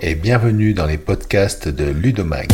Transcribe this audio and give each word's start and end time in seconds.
Et 0.00 0.14
bienvenue 0.14 0.74
dans 0.74 0.86
les 0.86 0.96
podcasts 0.96 1.68
de 1.68 1.84
Ludomag. 1.84 2.48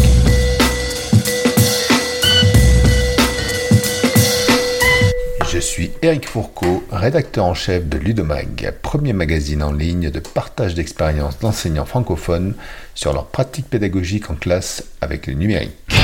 Je 5.50 5.59
suis 5.59 5.90
Eric 6.02 6.29
Fourcault, 6.29 6.82
rédacteur 6.90 7.45
en 7.45 7.54
chef 7.54 7.88
de 7.88 7.98
Ludomag, 7.98 8.74
premier 8.82 9.12
magazine 9.12 9.62
en 9.62 9.72
ligne 9.72 10.11
de 10.11 10.20
partage 10.20 10.74
d'expériences 10.74 11.38
d'enseignants 11.38 11.86
francophones 11.86 12.54
sur 12.95 13.12
leurs 13.12 13.27
pratiques 13.27 13.68
pédagogiques 13.68 14.30
en 14.30 14.34
classe 14.34 14.84
avec 15.00 15.27
le 15.27 15.34
numérique. 15.34 15.97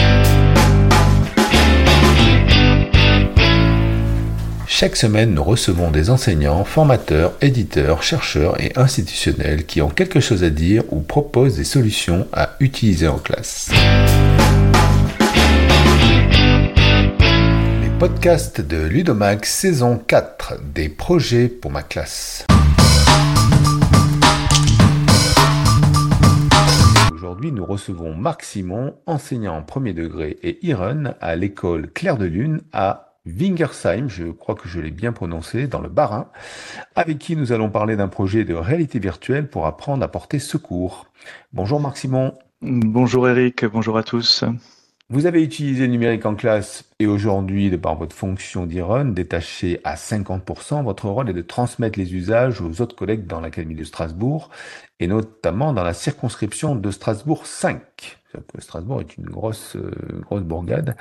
Chaque 4.77 4.97
semaine, 4.97 5.35
nous 5.35 5.45
recevons 5.45 5.93
des 5.93 6.11
enseignants, 6.11 6.65
formateurs, 6.65 7.35
éditeurs, 7.41 8.03
chercheurs 8.03 8.61
et 8.61 8.73
institutionnels 8.75 9.67
qui 9.67 9.81
ont 9.81 9.89
quelque 9.89 10.19
chose 10.19 10.43
à 10.43 10.51
dire 10.51 10.83
ou 10.91 10.99
proposent 10.99 11.55
des 11.55 11.63
solutions 11.63 12.27
à 12.33 12.57
utiliser 12.59 13.07
en 13.07 13.19
classe. 13.19 13.71
Les 17.83 17.99
podcasts 18.01 18.61
de 18.61 18.79
Ludomax 18.79 19.49
saison 19.49 19.97
4 19.97 20.55
des 20.75 20.89
projets 20.89 21.47
pour 21.47 21.71
ma 21.71 21.85
classe. 21.85 22.45
Aujourd'hui, 27.15 27.53
nous 27.53 27.65
recevons 27.65 28.17
Marc 28.17 28.43
Simon, 28.43 28.97
enseignant 29.07 29.59
en 29.59 29.63
premier 29.63 29.93
degré 29.93 30.37
et 30.43 30.59
Iron 30.67 31.15
à 31.21 31.37
l'école 31.37 31.93
Claire 31.93 32.17
de 32.17 32.27
Lune 32.27 32.63
à 32.73 33.14
Wingersheim, 33.27 34.09
je 34.09 34.25
crois 34.25 34.55
que 34.55 34.69
je 34.69 34.81
l'ai 34.81 34.91
bien 34.91 35.13
prononcé, 35.13 35.67
dans 35.67 35.81
le 35.81 35.89
Bas-Rhin, 35.89 36.29
avec 36.95 37.19
qui 37.19 37.37
nous 37.37 37.53
allons 37.53 37.71
parler 37.71 37.97
d'un 37.97 38.09
projet 38.09 38.45
de 38.45 38.55
réalité 38.55 38.99
virtuelle 38.99 39.49
pour 39.49 39.67
apprendre 39.67 40.05
à 40.05 40.09
porter 40.09 40.39
secours. 40.39 41.07
Bonjour 41.55 41.81
Marc 41.81 41.97
Simon. 41.97 42.35
Bonjour 42.61 43.27
Eric, 43.27 43.65
bonjour 43.65 43.97
à 43.97 44.03
tous. 44.03 44.45
Vous 45.09 45.25
avez 45.25 45.43
utilisé 45.43 45.87
le 45.87 45.93
numérique 45.93 46.27
en 46.27 46.35
classe 46.35 46.85
et 46.99 47.07
aujourd'hui, 47.07 47.71
de 47.71 47.77
par 47.77 47.95
votre 47.95 48.15
fonction 48.15 48.67
d'Iron, 48.67 49.07
détaché 49.07 49.81
à 49.85 49.95
50%, 49.95 50.83
votre 50.83 51.09
rôle 51.09 51.31
est 51.31 51.35
de 51.35 51.43
transmettre 51.43 51.99
les 51.99 52.15
usages 52.15 52.61
aux 52.61 52.83
autres 52.83 52.97
collègues 52.97 53.27
dans 53.27 53.41
l'Académie 53.41 53.75
de 53.75 53.85
Strasbourg 53.85 54.51
et 55.01 55.07
notamment 55.07 55.73
dans 55.73 55.83
la 55.83 55.95
circonscription 55.95 56.75
de 56.75 56.91
Strasbourg 56.91 57.47
5. 57.47 57.81
Strasbourg 58.59 59.01
est 59.01 59.17
une 59.17 59.27
grosse, 59.27 59.77
euh, 59.77 59.93
grosse 60.23 60.43
bourgade. 60.43 60.97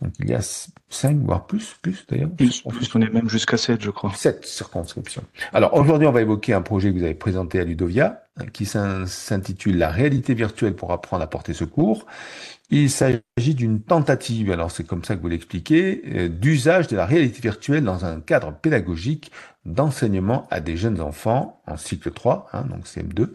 Donc 0.00 0.12
il 0.20 0.30
y 0.30 0.34
a 0.34 0.40
5, 0.88 1.18
voire 1.18 1.46
plus, 1.46 1.76
plus 1.82 2.04
d'ailleurs. 2.08 2.30
Plus, 2.30 2.62
plus, 2.62 2.94
on 2.94 3.00
est 3.00 3.10
même 3.10 3.28
jusqu'à 3.28 3.56
7, 3.56 3.82
je 3.82 3.90
crois. 3.90 4.12
7 4.14 4.44
circonscriptions. 4.44 5.22
Alors 5.52 5.74
aujourd'hui, 5.74 6.06
on 6.06 6.12
va 6.12 6.22
évoquer 6.22 6.52
un 6.52 6.62
projet 6.62 6.92
que 6.92 6.98
vous 6.98 7.04
avez 7.04 7.14
présenté 7.14 7.60
à 7.60 7.64
Ludovia, 7.64 8.22
qui 8.52 8.66
s'intitule 8.66 9.78
La 9.78 9.88
réalité 9.88 10.34
virtuelle 10.34 10.74
pour 10.74 10.92
apprendre 10.92 11.22
à 11.22 11.26
porter 11.26 11.54
secours. 11.54 12.06
Il 12.70 12.90
s'agit 12.90 13.54
d'une 13.54 13.80
tentative, 13.80 14.50
alors 14.50 14.72
c'est 14.72 14.84
comme 14.84 15.04
ça 15.04 15.14
que 15.14 15.22
vous 15.22 15.28
l'expliquez, 15.28 16.02
euh, 16.06 16.28
d'usage 16.28 16.88
de 16.88 16.96
la 16.96 17.06
réalité 17.06 17.40
virtuelle 17.40 17.84
dans 17.84 18.04
un 18.04 18.20
cadre 18.20 18.52
pédagogique 18.52 19.30
d'enseignement 19.66 20.46
à 20.50 20.60
des 20.60 20.76
jeunes 20.76 21.00
enfants 21.00 21.60
en 21.66 21.76
cycle 21.76 22.12
3, 22.12 22.48
hein, 22.52 22.62
donc 22.62 22.86
CM2, 22.86 23.28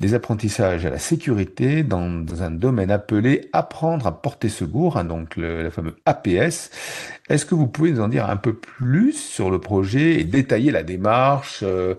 des 0.00 0.14
apprentissages 0.14 0.84
à 0.84 0.90
la 0.90 0.98
sécurité 0.98 1.82
dans, 1.82 2.24
un 2.42 2.50
domaine 2.50 2.90
appelé 2.90 3.48
apprendre 3.52 4.06
à 4.06 4.20
porter 4.20 4.50
secours, 4.50 4.98
hein, 4.98 5.04
donc 5.04 5.36
le, 5.36 5.70
fameux 5.70 5.96
APS. 6.04 6.70
Est-ce 7.30 7.46
que 7.46 7.54
vous 7.54 7.66
pouvez 7.66 7.92
nous 7.92 8.00
en 8.00 8.08
dire 8.08 8.28
un 8.28 8.36
peu 8.36 8.54
plus 8.54 9.12
sur 9.12 9.50
le 9.50 9.58
projet 9.58 10.20
et 10.20 10.24
détailler 10.24 10.70
la 10.70 10.82
démarche 10.82 11.60
euh, 11.62 11.94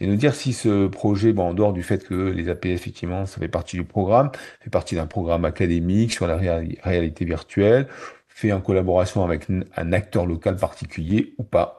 et 0.00 0.06
nous 0.06 0.16
dire 0.16 0.34
si 0.34 0.52
ce 0.52 0.86
projet, 0.86 1.32
bon, 1.32 1.48
en 1.48 1.54
dehors 1.54 1.72
du 1.72 1.82
fait 1.82 2.04
que 2.06 2.14
les 2.14 2.50
APS, 2.50 2.66
effectivement, 2.66 3.24
ça 3.24 3.38
fait 3.38 3.48
partie 3.48 3.76
du 3.76 3.84
programme, 3.84 4.30
fait 4.60 4.70
partie 4.70 4.96
d'un 4.96 5.06
programme 5.06 5.46
académique 5.46 6.05
sur 6.12 6.26
la 6.26 6.36
réalité 6.36 7.24
virtuelle, 7.24 7.88
fait 8.28 8.52
en 8.52 8.60
collaboration 8.60 9.24
avec 9.24 9.46
un 9.76 9.92
acteur 9.92 10.26
local 10.26 10.56
particulier 10.56 11.34
ou 11.38 11.42
pas 11.42 11.76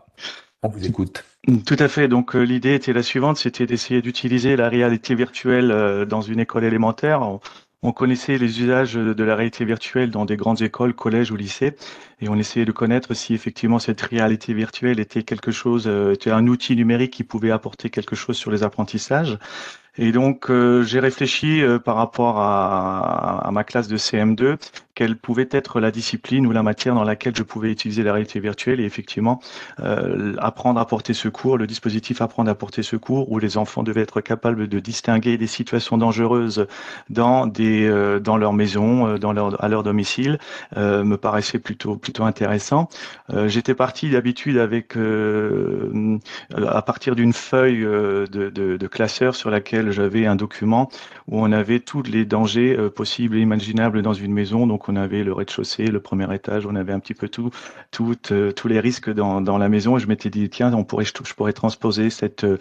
On 0.63 0.69
vous 0.69 0.85
écoute. 0.85 1.23
Tout 1.65 1.77
à 1.79 1.87
fait. 1.87 2.09
Donc 2.09 2.35
euh, 2.35 2.41
l'idée 2.41 2.73
était 2.73 2.91
la 2.91 3.03
suivante, 3.03 3.37
c'était 3.37 3.65
d'essayer 3.65 4.01
d'utiliser 4.01 4.57
la 4.57 4.67
réalité 4.67 5.15
virtuelle 5.15 5.71
euh, 5.71 6.03
dans 6.05 6.21
une 6.21 6.41
école 6.41 6.65
élémentaire. 6.65 7.21
On, 7.21 7.39
connaissait 7.93 8.37
les 8.37 8.61
usages 8.61 8.95
de 8.95 9.23
la 9.23 9.35
réalité 9.35 9.63
virtuelle 9.63 10.11
dans 10.11 10.25
des 10.25 10.35
grandes 10.35 10.61
écoles, 10.61 10.93
collèges 10.93 11.31
ou 11.31 11.37
lycées, 11.37 11.73
et 12.19 12.27
on 12.27 12.35
essayait 12.35 12.65
de 12.65 12.73
connaître 12.73 13.13
si 13.13 13.33
effectivement 13.33 13.79
cette 13.79 14.01
réalité 14.01 14.53
virtuelle 14.53 14.99
était 14.99 15.23
quelque 15.23 15.51
chose, 15.51 15.85
euh, 15.87 16.11
était 16.11 16.31
un 16.31 16.47
outil 16.47 16.75
numérique 16.75 17.13
qui 17.13 17.23
pouvait 17.23 17.51
apporter 17.51 17.89
quelque 17.89 18.13
chose 18.13 18.35
sur 18.35 18.51
les 18.51 18.63
apprentissages. 18.63 19.39
Et 19.97 20.11
donc, 20.11 20.49
euh, 20.51 20.83
j'ai 20.83 20.99
réfléchi 20.99 21.61
euh, 21.61 21.79
par 21.79 21.95
rapport 21.95 22.39
à, 22.39 23.47
à, 23.47 23.51
ma 23.51 23.63
classe 23.63 23.87
de 23.87 23.97
CM2, 23.97 24.57
quelle 24.97 25.15
pouvait 25.15 25.47
être 25.51 25.79
la 25.79 25.91
discipline 25.91 26.47
ou 26.47 26.51
la 26.51 26.63
matière 26.63 26.95
dans 26.95 27.03
laquelle 27.03 27.35
je 27.35 27.43
pouvais 27.43 27.71
utiliser 27.71 28.01
la 28.01 28.13
réalité 28.13 28.39
virtuelle 28.39 28.79
et 28.79 28.83
effectivement 28.83 29.39
euh, 29.79 30.33
apprendre 30.39 30.79
à 30.79 30.87
porter 30.87 31.13
secours, 31.13 31.59
le 31.59 31.67
dispositif 31.67 32.19
apprendre 32.19 32.49
à 32.49 32.55
porter 32.55 32.81
secours, 32.81 33.31
où 33.31 33.37
les 33.37 33.57
enfants 33.57 33.83
devaient 33.83 34.01
être 34.01 34.21
capables 34.21 34.67
de 34.67 34.79
distinguer 34.79 35.37
des 35.37 35.45
situations 35.45 35.99
dangereuses 35.99 36.65
dans 37.11 37.45
des 37.45 37.87
dans 38.23 38.37
leur 38.37 38.53
maison, 38.53 39.19
dans 39.19 39.33
leur 39.33 39.63
à 39.63 39.67
leur 39.67 39.83
domicile, 39.83 40.39
me 40.75 41.15
paraissait 41.15 41.59
plutôt 41.59 41.95
plutôt 41.95 42.23
intéressant. 42.23 42.89
J'étais 43.45 43.75
parti 43.75 44.09
d'habitude 44.09 44.57
avec 44.57 44.97
à 46.55 46.81
partir 46.81 47.15
d'une 47.15 47.33
feuille 47.33 47.81
de, 47.81 48.25
de, 48.49 48.77
de 48.77 48.87
classeur 48.87 49.35
sur 49.35 49.51
laquelle 49.51 49.91
j'avais 49.91 50.25
un 50.25 50.35
document 50.35 50.89
où 51.27 51.41
on 51.41 51.51
avait 51.51 51.79
tous 51.79 52.03
les 52.03 52.25
dangers 52.25 52.75
euh, 52.77 52.89
possibles 52.89 53.35
et 53.37 53.41
imaginables 53.41 54.01
dans 54.01 54.13
une 54.13 54.33
maison. 54.33 54.65
On 54.87 54.95
avait 54.95 55.23
le 55.23 55.33
rez-de-chaussée, 55.33 55.85
le 55.85 55.99
premier 55.99 56.33
étage, 56.33 56.65
on 56.65 56.75
avait 56.75 56.93
un 56.93 56.99
petit 56.99 57.13
peu 57.13 57.29
tout, 57.29 57.51
euh, 58.31 58.51
tous 58.51 58.67
les 58.67 58.79
risques 58.79 59.11
dans, 59.11 59.41
dans 59.41 59.57
la 59.57 59.69
maison. 59.69 59.97
Et 59.97 59.99
je 59.99 60.07
m'étais 60.07 60.29
dit 60.29 60.49
tiens, 60.49 60.73
on 60.73 60.83
pourrait, 60.83 61.05
je 61.05 61.33
pourrais 61.33 61.53
transposer 61.53 62.09
cette 62.09 62.43
euh, 62.43 62.57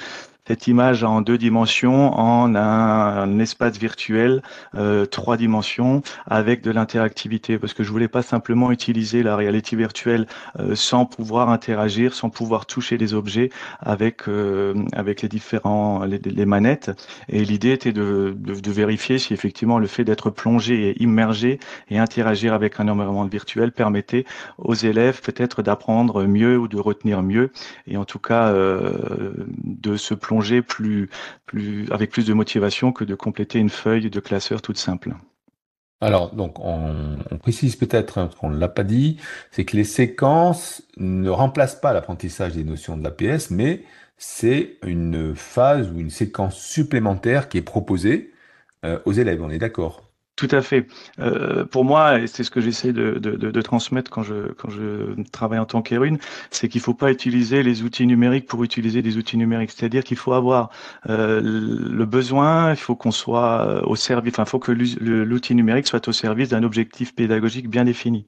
cette 0.46 0.66
image 0.68 1.02
en 1.02 1.22
deux 1.22 1.38
dimensions 1.38 2.12
en 2.18 2.54
un, 2.54 3.38
espace 3.38 3.78
virtuel 3.78 4.42
euh, 4.74 5.04
trois 5.04 5.36
dimensions 5.36 6.02
avec 6.26 6.62
de 6.62 6.70
l'interactivité. 6.70 7.58
Parce 7.58 7.74
que 7.74 7.82
je 7.82 7.90
voulais 7.90 8.08
pas 8.08 8.22
simplement 8.22 8.70
utiliser 8.70 9.22
la 9.22 9.36
réalité 9.36 9.76
virtuelle 9.76 10.26
euh, 10.60 10.74
sans 10.74 11.04
pouvoir 11.04 11.50
interagir, 11.50 12.14
sans 12.14 12.30
pouvoir 12.30 12.66
toucher 12.66 12.96
les 12.96 13.14
objets 13.14 13.50
avec 13.80 14.28
euh, 14.28 14.74
avec 14.92 15.22
les 15.22 15.28
différents 15.28 16.04
les, 16.04 16.46
manettes. 16.46 16.90
Et 17.28 17.44
l'idée 17.44 17.72
était 17.72 17.92
de, 17.92 18.34
de, 18.38 18.54
de, 18.54 18.70
vérifier 18.70 19.18
si 19.18 19.34
effectivement 19.34 19.78
le 19.78 19.86
fait 19.86 20.04
d'être 20.04 20.30
plongé 20.30 20.90
et 20.90 21.02
immergé 21.02 21.58
et 21.90 21.98
interagir 21.98 22.54
avec 22.54 22.78
un 22.78 22.88
environnement 22.88 23.24
virtuel 23.24 23.72
permettait 23.72 24.24
aux 24.58 24.74
élèves 24.74 25.20
peut-être 25.22 25.62
d'apprendre 25.62 26.24
mieux 26.24 26.56
ou 26.56 26.68
de 26.68 26.78
retenir 26.78 27.22
mieux. 27.22 27.50
Et 27.88 27.96
en 27.96 28.04
tout 28.04 28.18
cas 28.18 28.52
de 28.52 29.96
se 29.96 30.14
plonger 30.14 30.35
plus, 30.62 31.08
avec 31.90 32.10
plus 32.10 32.26
de 32.26 32.34
motivation 32.34 32.92
que 32.92 33.04
de 33.04 33.14
compléter 33.14 33.58
une 33.58 33.70
feuille 33.70 34.10
de 34.10 34.20
classeur 34.20 34.62
toute 34.62 34.78
simple. 34.78 35.14
Alors, 36.00 36.34
donc, 36.34 36.58
on, 36.60 37.16
précise 37.38 37.76
peut-être, 37.76 38.18
hein, 38.18 38.28
qu'on 38.38 38.50
ne 38.50 38.58
l'a 38.58 38.68
pas 38.68 38.84
dit, 38.84 39.18
c'est 39.50 39.64
que 39.64 39.76
les 39.76 39.84
séquences 39.84 40.82
ne 40.98 41.30
remplacent 41.30 41.80
pas 41.80 41.92
l'apprentissage 41.92 42.52
des 42.52 42.64
notions 42.64 42.98
de 42.98 43.02
l'APS, 43.02 43.50
mais 43.50 43.84
c'est 44.18 44.76
une 44.84 45.34
phase 45.34 45.90
ou 45.90 45.98
une 45.98 46.10
séquence 46.10 46.58
supplémentaire 46.58 47.48
qui 47.48 47.58
est 47.58 47.62
proposée 47.62 48.32
euh, 48.84 48.98
aux 49.04 49.12
élèves, 49.12 49.42
on 49.42 49.50
est 49.50 49.58
d'accord 49.58 50.05
tout 50.36 50.48
à 50.50 50.60
fait. 50.60 50.86
Euh, 51.18 51.64
pour 51.64 51.84
moi, 51.84 52.20
et 52.20 52.26
c'est 52.26 52.44
ce 52.44 52.50
que 52.50 52.60
j'essaie 52.60 52.92
de, 52.92 53.60
transmettre 53.62 54.10
quand 54.10 54.22
je, 54.22 55.24
travaille 55.32 55.58
en 55.58 55.64
tant 55.64 55.80
qu'érune, 55.82 56.18
c'est 56.50 56.68
qu'il 56.68 56.80
ne 56.80 56.84
faut 56.84 56.94
pas 56.94 57.10
utiliser 57.10 57.62
les 57.62 57.82
outils 57.82 58.06
numériques 58.06 58.46
pour 58.46 58.62
utiliser 58.62 59.00
des 59.00 59.16
outils 59.16 59.38
numériques. 59.38 59.70
C'est-à-dire 59.70 60.04
qu'il 60.04 60.18
faut 60.18 60.34
avoir 60.34 60.70
euh, 61.08 61.40
le 61.42 62.04
besoin, 62.04 62.70
il 62.70 62.76
faut 62.76 62.94
qu'on 62.94 63.10
soit 63.10 63.82
au 63.86 63.96
service, 63.96 64.34
enfin, 64.34 64.44
il 64.44 64.50
faut 64.50 64.58
que 64.58 64.72
l'outil 64.72 65.54
numérique 65.54 65.86
soit 65.86 66.06
au 66.06 66.12
service 66.12 66.50
d'un 66.50 66.62
objectif 66.62 67.14
pédagogique 67.14 67.70
bien 67.70 67.84
défini. 67.84 68.26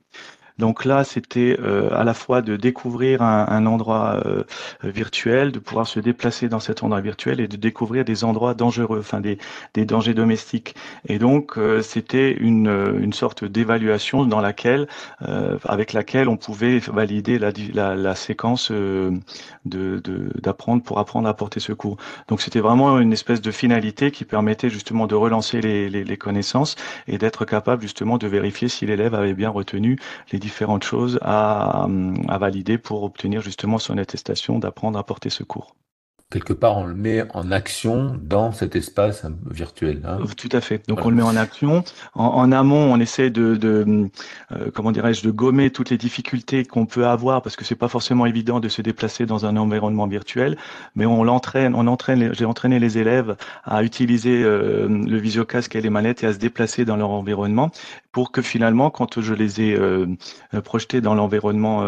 Donc 0.58 0.84
là, 0.84 1.04
c'était 1.04 1.56
euh, 1.60 1.88
à 1.92 2.04
la 2.04 2.14
fois 2.14 2.42
de 2.42 2.56
découvrir 2.56 3.22
un, 3.22 3.66
endroit 3.66 4.20
euh, 4.26 4.44
virtuel, 4.82 5.52
de 5.52 5.58
pouvoir 5.58 5.86
se 5.86 6.00
déplacer 6.00 6.48
dans 6.48 6.60
cet 6.60 6.82
endroit 6.82 7.00
virtuel 7.00 7.40
et 7.40 7.48
de 7.48 7.56
découvrir 7.56 8.04
des 8.04 8.24
endroits 8.24 8.54
dangereux, 8.54 8.98
enfin 9.00 9.20
des, 9.20 9.38
des 9.74 9.84
dangers 9.84 10.14
domestiques. 10.14 10.74
Et 11.06 11.18
donc, 11.18 11.58
euh, 11.58 11.82
c'était 11.82 12.32
une, 12.32 12.68
une 13.00 13.12
sorte 13.12 13.44
d'évaluation 13.44 14.24
dans 14.24 14.40
laquelle, 14.40 14.88
avec 15.64 15.92
laquelle 15.92 16.28
on 16.28 16.36
pouvait 16.36 16.78
valider 16.78 17.38
la, 17.38 17.52
la, 17.72 17.94
la 17.94 18.14
séquence 18.14 18.70
de 18.70 20.02
d'apprendre 20.42 20.82
pour 20.82 20.98
apprendre 20.98 21.28
à 21.28 21.34
porter 21.34 21.60
secours. 21.60 21.96
Donc, 22.28 22.40
c'était 22.40 22.60
vraiment 22.60 22.98
une 22.98 23.12
espèce 23.12 23.40
de 23.40 23.50
finalité 23.50 24.10
qui 24.10 24.24
permettait 24.24 24.70
justement 24.70 25.06
de 25.06 25.14
relancer 25.14 25.60
les, 25.60 25.88
les, 25.88 26.04
les 26.04 26.16
connaissances 26.16 26.76
et 27.06 27.18
d'être 27.18 27.44
capable 27.44 27.82
justement 27.82 28.18
de 28.18 28.26
vérifier 28.26 28.68
si 28.68 28.86
l'élève 28.86 29.14
avait 29.14 29.34
bien 29.34 29.50
retenu 29.50 29.98
les 30.32 30.38
différentes 30.48 30.82
choses 30.82 31.18
à, 31.20 31.86
valider 32.40 32.78
pour 32.78 33.02
obtenir 33.02 33.42
justement 33.42 33.78
son 33.78 33.98
attestation 33.98 34.58
d'apprendre 34.58 34.98
à 34.98 35.04
porter 35.04 35.28
secours. 35.28 35.76
Quelque 36.30 36.52
part, 36.52 36.76
on 36.76 36.84
le 36.84 36.94
met 36.94 37.24
en 37.32 37.50
action 37.50 38.18
dans 38.22 38.52
cet 38.52 38.76
espace 38.76 39.24
virtuel. 39.50 40.02
Hein. 40.04 40.18
Tout 40.36 40.50
à 40.52 40.60
fait. 40.60 40.86
Donc 40.86 41.04
on 41.06 41.08
le 41.08 41.16
met 41.16 41.22
en 41.22 41.36
action. 41.36 41.82
En, 42.14 42.52
amont, 42.52 42.92
on 42.92 43.00
essaie 43.00 43.30
de, 43.30 43.56
de 43.56 44.10
euh, 44.52 44.70
comment 44.74 44.92
dirais-je, 44.92 45.22
de 45.22 45.30
gommer 45.30 45.70
toutes 45.70 45.88
les 45.88 45.96
difficultés 45.96 46.66
qu'on 46.66 46.84
peut 46.84 47.06
avoir 47.06 47.40
parce 47.40 47.56
que 47.56 47.64
c'est 47.64 47.74
pas 47.74 47.88
forcément 47.88 48.26
évident 48.26 48.60
de 48.60 48.68
se 48.68 48.82
déplacer 48.82 49.24
dans 49.24 49.46
un 49.46 49.56
environnement 49.56 50.06
virtuel. 50.06 50.58
Mais 50.94 51.06
on 51.06 51.24
l'entraîne, 51.24 51.74
on 51.74 51.86
entraîne. 51.86 52.34
J'ai 52.34 52.44
entraîné 52.44 52.78
les 52.78 52.98
élèves 52.98 53.36
à 53.64 53.82
utiliser 53.82 54.42
euh, 54.42 54.86
le 54.86 55.16
visiocasque 55.16 55.76
et 55.76 55.80
les 55.80 55.90
manettes 55.90 56.24
et 56.24 56.26
à 56.26 56.34
se 56.34 56.38
déplacer 56.38 56.84
dans 56.84 56.96
leur 56.96 57.10
environnement 57.10 57.70
pour 58.12 58.32
que 58.32 58.42
finalement, 58.42 58.90
quand 58.90 59.20
je 59.20 59.32
les 59.32 59.62
ai 59.62 59.74
euh, 59.76 60.06
projetés 60.64 61.00
dans 61.00 61.14
l'environnement 61.14 61.84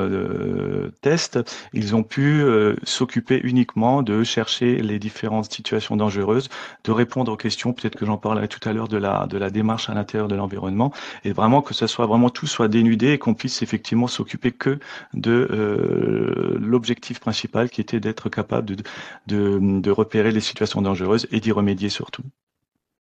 test, 1.00 1.38
ils 1.72 1.94
ont 1.94 2.02
pu 2.02 2.44
s'occuper 2.84 3.40
uniquement 3.42 4.02
de 4.02 4.22
chercher 4.30 4.80
les 4.90 4.98
différentes 4.98 5.52
situations 5.52 5.96
dangereuses, 5.96 6.48
de 6.84 6.92
répondre 6.92 7.32
aux 7.32 7.36
questions, 7.36 7.72
peut-être 7.72 7.96
que 7.96 8.06
j'en 8.06 8.16
parlerai 8.16 8.48
tout 8.48 8.66
à 8.68 8.72
l'heure 8.72 8.88
de 8.88 8.96
la, 8.96 9.26
de 9.26 9.38
la 9.38 9.50
démarche 9.50 9.90
à 9.90 9.94
l'intérieur 9.94 10.28
de 10.28 10.36
l'environnement, 10.36 10.92
et 11.24 11.32
vraiment 11.32 11.62
que 11.62 11.74
ça 11.74 11.86
soit 11.88 12.06
vraiment 12.06 12.30
tout 12.30 12.46
soit 12.46 12.68
dénudé 12.68 13.08
et 13.12 13.18
qu'on 13.18 13.34
puisse 13.34 13.62
effectivement 13.62 14.06
s'occuper 14.06 14.52
que 14.52 14.78
de 15.14 15.48
euh, 15.50 16.56
l'objectif 16.60 17.20
principal 17.20 17.68
qui 17.70 17.80
était 17.80 18.00
d'être 18.00 18.28
capable 18.28 18.66
de, 18.76 18.76
de, 19.26 19.58
de 19.80 19.90
repérer 19.90 20.30
les 20.30 20.40
situations 20.40 20.82
dangereuses 20.82 21.26
et 21.32 21.40
d'y 21.40 21.52
remédier 21.52 21.88
surtout. 21.88 22.22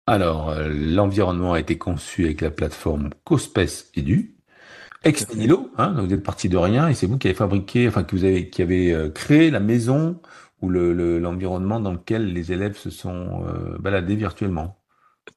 Alors, 0.08 0.50
euh, 0.50 0.70
l'environnement 0.74 1.54
a 1.54 1.60
été 1.60 1.78
conçu 1.78 2.26
avec 2.26 2.42
la 2.42 2.50
plateforme 2.50 3.10
CoSpace 3.26 3.92
Edu, 3.96 4.36
ex 5.04 5.30
nihilo, 5.30 5.70
hein, 5.78 5.94
vous 6.02 6.14
êtes 6.14 6.24
parti 6.24 6.50
de 6.50 6.58
rien 6.58 6.88
et 6.88 6.94
c'est 6.94 7.06
vous 7.06 7.18
qui 7.18 7.28
avez 7.28 7.36
fabriqué, 7.36 7.88
enfin 7.88 8.04
que 8.04 8.16
vous 8.16 8.24
avez, 8.24 8.50
qui 8.50 8.62
avez 8.62 8.92
euh, 8.92 9.10
créé 9.10 9.52
la 9.52 9.60
maison 9.60 10.20
ou 10.62 10.70
l'environnement 10.70 11.78
le, 11.78 11.84
dans 11.84 11.94
lequel 11.94 12.34
les 12.34 12.52
élèves 12.52 12.78
se 12.78 12.90
sont 12.90 13.46
euh, 13.48 13.78
baladés 13.80 14.16
virtuellement. 14.16 14.80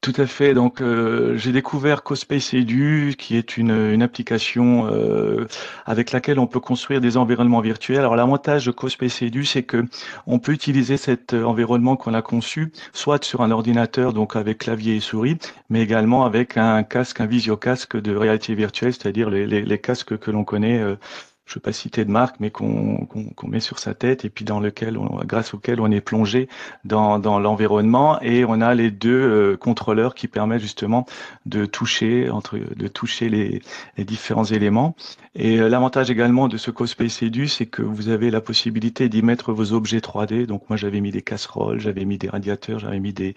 Tout 0.01 0.15
à 0.17 0.27
fait. 0.27 0.55
Donc, 0.55 0.81
euh, 0.81 1.37
j'ai 1.37 1.53
découvert 1.53 2.03
CoSpace 2.03 2.55
Edu, 2.55 3.15
qui 3.19 3.37
est 3.37 3.57
une, 3.57 4.03
application 4.03 4.89
euh, 4.91 5.47
avec 5.85 6.13
laquelle 6.13 6.39
on 6.39 6.47
peut 6.47 6.61
construire 6.61 7.01
des 7.01 7.17
environnements 7.17 7.61
virtuels. 7.61 7.99
Alors, 7.99 8.17
l'avantage 8.17 8.67
de 8.67 8.73
CoSpace 8.73 9.23
Edu, 9.23 9.45
c'est 9.45 9.63
que 9.63 9.85
on 10.27 10.39
peut 10.39 10.53
utiliser 10.53 10.97
cet 10.97 11.35
environnement 11.35 11.97
qu'on 11.97 12.15
a 12.15 12.23
conçu, 12.23 12.73
soit 12.93 13.23
sur 13.23 13.43
un 13.43 13.51
ordinateur, 13.51 14.13
donc 14.13 14.35
avec 14.35 14.59
clavier 14.59 14.97
et 14.97 15.01
souris, 15.01 15.39
mais 15.69 15.83
également 15.83 16.25
avec 16.25 16.57
un 16.57 16.83
casque, 16.83 17.21
un 17.21 17.27
visio-casque 17.27 18.01
de 18.01 18.17
réalité 18.17 18.55
virtuelle, 18.55 18.95
c'est-à-dire 18.95 19.31
les, 19.31 19.79
casques 19.79 20.19
que 20.19 20.31
l'on 20.31 20.45
connaît 20.45 20.83
je 21.45 21.53
ne 21.53 21.55
veux 21.57 21.61
pas 21.61 21.73
citer 21.73 22.05
de 22.05 22.11
marque, 22.11 22.37
mais 22.41 22.51
qu'on 22.51 23.07
met 23.47 23.61
sur 23.61 23.79
sa 23.79 23.95
tête 23.95 24.25
et 24.25 24.31
puis 24.31 24.45
dans 24.45 24.61
lequel, 24.61 24.97
on, 24.97 25.21
grâce 25.25 25.55
auquel 25.55 25.81
on 25.81 25.91
est 25.91 26.01
plongé 26.01 26.49
dans, 26.85 27.19
l'environnement 27.19 28.21
et 28.23 28.45
on 28.45 28.61
a 28.61 28.75
les 28.75 28.91
deux 28.91 29.11
euh, 29.11 29.57
contrôleurs 29.57 30.15
qui 30.15 30.29
permettent 30.29 30.63
justement 30.63 31.05
de 31.45 31.67
toucher 31.67 32.31
entre 32.31 32.59
de 32.59 32.89
toucher 32.89 33.29
les, 33.29 33.61
les 33.97 34.05
différents 34.05 34.45
éléments. 34.45 34.95
Et 35.35 35.59
euh, 35.59 35.69
l'avantage 35.69 36.11
également 36.11 36.47
de 36.49 36.57
ce 36.57 36.71
CoSpace 36.71 37.23
Edu, 37.23 37.49
c'est 37.49 37.67
que 37.67 37.83
vous 37.83 38.09
avez 38.09 38.31
la 38.31 38.41
possibilité 38.41 39.09
d'y 39.09 39.23
mettre 39.23 39.53
vos 39.53 39.73
objets 39.73 39.99
3D. 39.99 40.47
Donc 40.47 40.69
moi 40.69 40.77
j'avais 40.77 41.01
mis 41.01 41.11
des 41.11 41.23
casseroles, 41.23 41.81
j'avais 41.81 42.05
mis 42.05 42.19
des 42.19 42.29
radiateurs, 42.29 42.79
j'avais 42.79 43.01
mis 43.01 43.13
des 43.13 43.35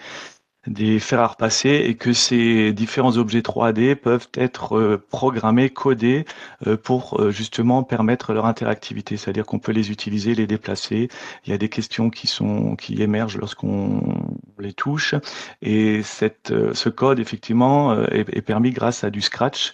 des 0.68 1.00
fers 1.00 1.22
à 1.22 1.36
et 1.64 1.96
que 1.96 2.14
ces 2.14 2.74
différents 2.74 3.18
objets 3.18 3.42
3D 3.42 3.96
peuvent 3.96 4.28
être 4.36 4.78
euh, 4.78 5.06
programmés, 5.10 5.70
codés 5.70 6.26
euh, 6.66 6.76
pour 6.76 7.22
euh, 7.22 7.32
justement 7.32 7.84
permettre 7.84 8.34
leur 8.34 8.46
interactivité, 8.46 9.18
c'est-à-dire 9.18 9.46
qu'on 9.46 9.60
peut 9.60 9.72
les 9.72 9.92
utiliser, 9.92 10.34
les 10.34 10.48
déplacer. 10.48 11.10
Il 11.46 11.52
y 11.52 11.54
a 11.54 11.58
des 11.58 11.70
questions 11.70 12.10
qui 12.10 12.28
sont 12.28 12.76
qui 12.76 13.02
émergent 13.02 13.38
lorsqu'on 13.38 14.02
les 14.60 14.74
touche. 14.74 15.16
Et 15.62 16.02
cette, 16.04 16.54
ce 16.74 16.90
code 16.90 17.20
effectivement 17.20 17.96
est 18.08 18.42
permis 18.42 18.72
grâce 18.72 19.04
à 19.04 19.10
du 19.10 19.22
Scratch 19.22 19.74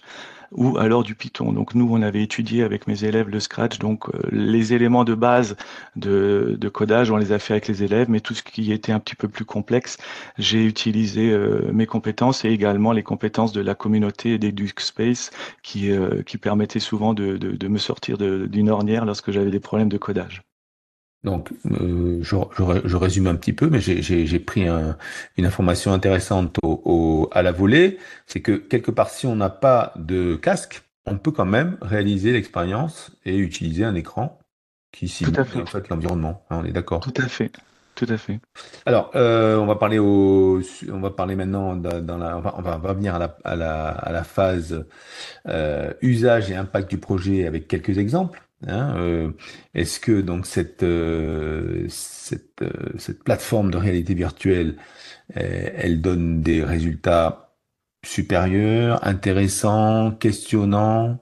ou 0.54 0.78
alors 0.78 1.02
du 1.02 1.14
Python. 1.14 1.52
Donc 1.52 1.74
nous, 1.74 1.88
on 1.90 2.02
avait 2.02 2.22
étudié 2.22 2.62
avec 2.62 2.86
mes 2.86 3.04
élèves 3.04 3.28
le 3.28 3.40
Scratch, 3.40 3.78
donc 3.78 4.08
euh, 4.08 4.18
les 4.30 4.72
éléments 4.72 5.04
de 5.04 5.14
base 5.14 5.56
de, 5.96 6.58
codage, 6.72 7.10
on 7.10 7.16
les 7.16 7.32
a 7.32 7.38
fait 7.38 7.54
avec 7.54 7.68
les 7.68 7.82
élèves, 7.82 8.08
mais 8.08 8.20
tout 8.20 8.34
ce 8.34 8.42
qui 8.42 8.72
était 8.72 8.92
un 8.92 9.00
petit 9.00 9.16
peu 9.16 9.28
plus 9.28 9.44
complexe, 9.44 9.98
j'ai 10.38 10.64
utilisé 10.64 11.30
euh, 11.30 11.70
mes 11.72 11.86
compétences 11.86 12.44
et 12.44 12.48
également 12.48 12.92
les 12.92 13.02
compétences 13.02 13.52
de 13.52 13.60
la 13.60 13.74
communauté 13.74 14.38
des 14.38 14.52
Space 14.78 15.30
qui, 15.62 15.90
euh, 15.90 16.22
permettaient 16.40 16.80
souvent 16.80 17.14
de, 17.14 17.36
de, 17.36 17.52
de 17.52 17.68
me 17.68 17.78
sortir 17.78 18.18
d'une 18.18 18.70
ornière 18.70 19.04
lorsque 19.04 19.30
j'avais 19.30 19.50
des 19.50 19.60
problèmes 19.60 19.88
de 19.88 19.98
codage. 19.98 20.42
Donc, 21.24 21.52
euh, 21.70 22.18
je, 22.20 22.36
je, 22.56 22.88
je, 22.88 22.96
résume 22.96 23.28
un 23.28 23.36
petit 23.36 23.52
peu, 23.52 23.68
mais 23.68 23.80
j'ai 23.80 24.38
pris 24.40 24.66
un, 24.66 24.96
une 25.36 25.46
information 25.46 25.92
intéressante 25.92 26.56
au, 26.62 26.82
au, 26.84 27.28
à 27.32 27.42
la 27.42 27.52
volée. 27.52 27.98
C'est 28.26 28.40
que 28.40 28.52
quelque 28.52 28.90
part, 28.90 29.08
si 29.08 29.26
on 29.26 29.36
n'a 29.36 29.50
pas 29.50 29.92
de 29.96 30.34
casque, 30.34 30.82
on 31.06 31.18
peut 31.18 31.30
quand 31.30 31.44
même 31.44 31.78
réaliser 31.80 32.32
l'expérience 32.32 33.12
et 33.24 33.36
utiliser 33.36 33.84
un 33.84 33.94
écran 33.94 34.38
qui 34.90 35.08
simule 35.08 35.40
en 35.40 35.66
fait 35.66 35.88
l'environnement. 35.88 36.44
Hein, 36.50 36.60
on 36.62 36.64
est 36.64 36.72
d'accord. 36.72 37.00
Tout 37.00 37.14
à 37.22 37.28
fait. 37.28 37.52
Tout 37.94 38.06
à 38.08 38.16
fait. 38.16 38.40
Alors, 38.86 39.10
euh, 39.14 39.58
on 39.58 39.66
va 39.66 39.76
parler 39.76 39.98
au, 39.98 40.60
on 40.90 41.00
va 41.00 41.10
parler 41.10 41.36
maintenant 41.36 41.76
dans 41.76 42.18
la, 42.18 42.38
on 42.38 42.40
va, 42.40 42.54
on 42.56 42.62
va 42.62 42.76
revenir 42.76 43.14
à 43.14 43.18
la, 43.18 43.36
à 43.44 43.54
la, 43.54 43.88
à 43.90 44.12
la 44.12 44.24
phase 44.24 44.86
euh, 45.46 45.92
usage 46.00 46.50
et 46.50 46.56
impact 46.56 46.88
du 46.88 46.98
projet 46.98 47.46
avec 47.46 47.68
quelques 47.68 47.98
exemples. 47.98 48.42
Hein, 48.66 48.96
euh, 48.96 49.32
Est-ce 49.74 49.98
que 50.00 50.20
donc 50.20 50.46
cette 50.46 50.82
euh, 50.82 51.88
euh, 52.62 52.70
cette 52.98 53.24
plateforme 53.24 53.70
de 53.70 53.76
réalité 53.76 54.14
virtuelle, 54.14 54.76
elle 55.34 56.00
donne 56.00 56.42
des 56.42 56.62
résultats 56.64 57.56
supérieurs, 58.04 59.06
intéressants, 59.06 60.12
questionnants? 60.12 61.21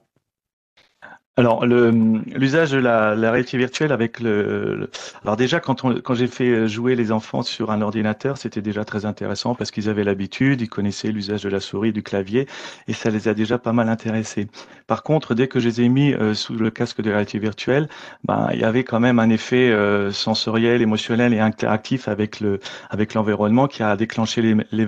Alors, 1.40 1.66
l'usage 1.66 2.70
de 2.70 2.78
la, 2.78 3.14
la, 3.14 3.30
réalité 3.30 3.56
virtuelle 3.58 3.92
avec 3.92 4.20
le, 4.20 4.90
alors 5.24 5.36
déjà 5.36 5.60
quand 5.60 5.84
on, 5.84 5.94
quand 6.00 6.14
j'ai 6.14 6.26
fait 6.26 6.68
jouer 6.68 6.94
les 6.94 7.12
enfants 7.12 7.42
sur 7.42 7.70
un 7.70 7.82
ordinateur, 7.82 8.36
c'était 8.38 8.62
déjà 8.62 8.84
très 8.84 9.04
intéressant 9.04 9.54
parce 9.54 9.70
qu'ils 9.70 9.88
avaient 9.88 10.04
l'habitude, 10.04 10.60
ils 10.60 10.68
connaissaient 10.68 11.10
l'usage 11.12 11.42
de 11.42 11.48
la 11.48 11.60
souris, 11.60 11.92
du 11.92 12.02
clavier, 12.02 12.46
et 12.88 12.92
ça 12.92 13.10
les 13.10 13.28
a 13.28 13.34
déjà 13.34 13.58
pas 13.58 13.72
mal 13.72 13.88
intéressés. 13.88 14.48
Par 14.86 15.02
contre, 15.02 15.34
dès 15.34 15.48
que 15.48 15.60
je 15.60 15.68
les 15.68 15.82
ai 15.82 15.88
mis 15.88 16.12
euh, 16.12 16.34
sous 16.34 16.54
le 16.54 16.70
casque 16.70 17.00
de 17.00 17.10
réalité 17.10 17.38
virtuelle, 17.38 17.88
ben 18.24 18.48
il 18.52 18.60
y 18.60 18.64
avait 18.64 18.84
quand 18.84 19.00
même 19.00 19.18
un 19.18 19.30
effet 19.30 19.70
euh, 19.70 20.10
sensoriel, 20.10 20.82
émotionnel 20.82 21.32
et 21.32 21.40
interactif 21.40 22.08
avec 22.08 22.40
le 22.40 22.60
avec 22.90 23.14
l'environnement 23.14 23.68
qui 23.68 23.82
a 23.82 23.96
déclenché 23.96 24.42
les 24.42 24.56
les, 24.72 24.86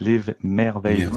les 0.00 0.20
merveilles. 0.42 1.08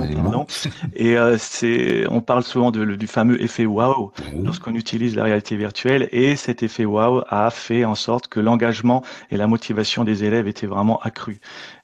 Et 0.95 1.17
euh, 1.17 1.37
c'est, 1.37 2.05
on 2.09 2.21
parle 2.21 2.43
souvent 2.43 2.71
de, 2.71 2.85
du 2.95 3.07
fameux 3.07 3.41
effet 3.41 3.65
wow 3.65 4.11
lorsqu'on 4.43 4.70
on 4.71 4.75
utilise 4.75 5.15
la 5.15 5.23
réalité 5.23 5.55
virtuelle 5.55 6.07
et 6.11 6.35
cet 6.35 6.63
effet 6.63 6.85
wow 6.85 7.23
a 7.29 7.49
fait 7.49 7.85
en 7.85 7.95
sorte 7.95 8.27
que 8.27 8.39
l'engagement 8.39 9.03
et 9.29 9.37
la 9.37 9.47
motivation 9.47 10.03
des 10.03 10.23
élèves 10.23 10.47
étaient 10.47 10.67
vraiment 10.67 10.99
accrus. 11.01 11.39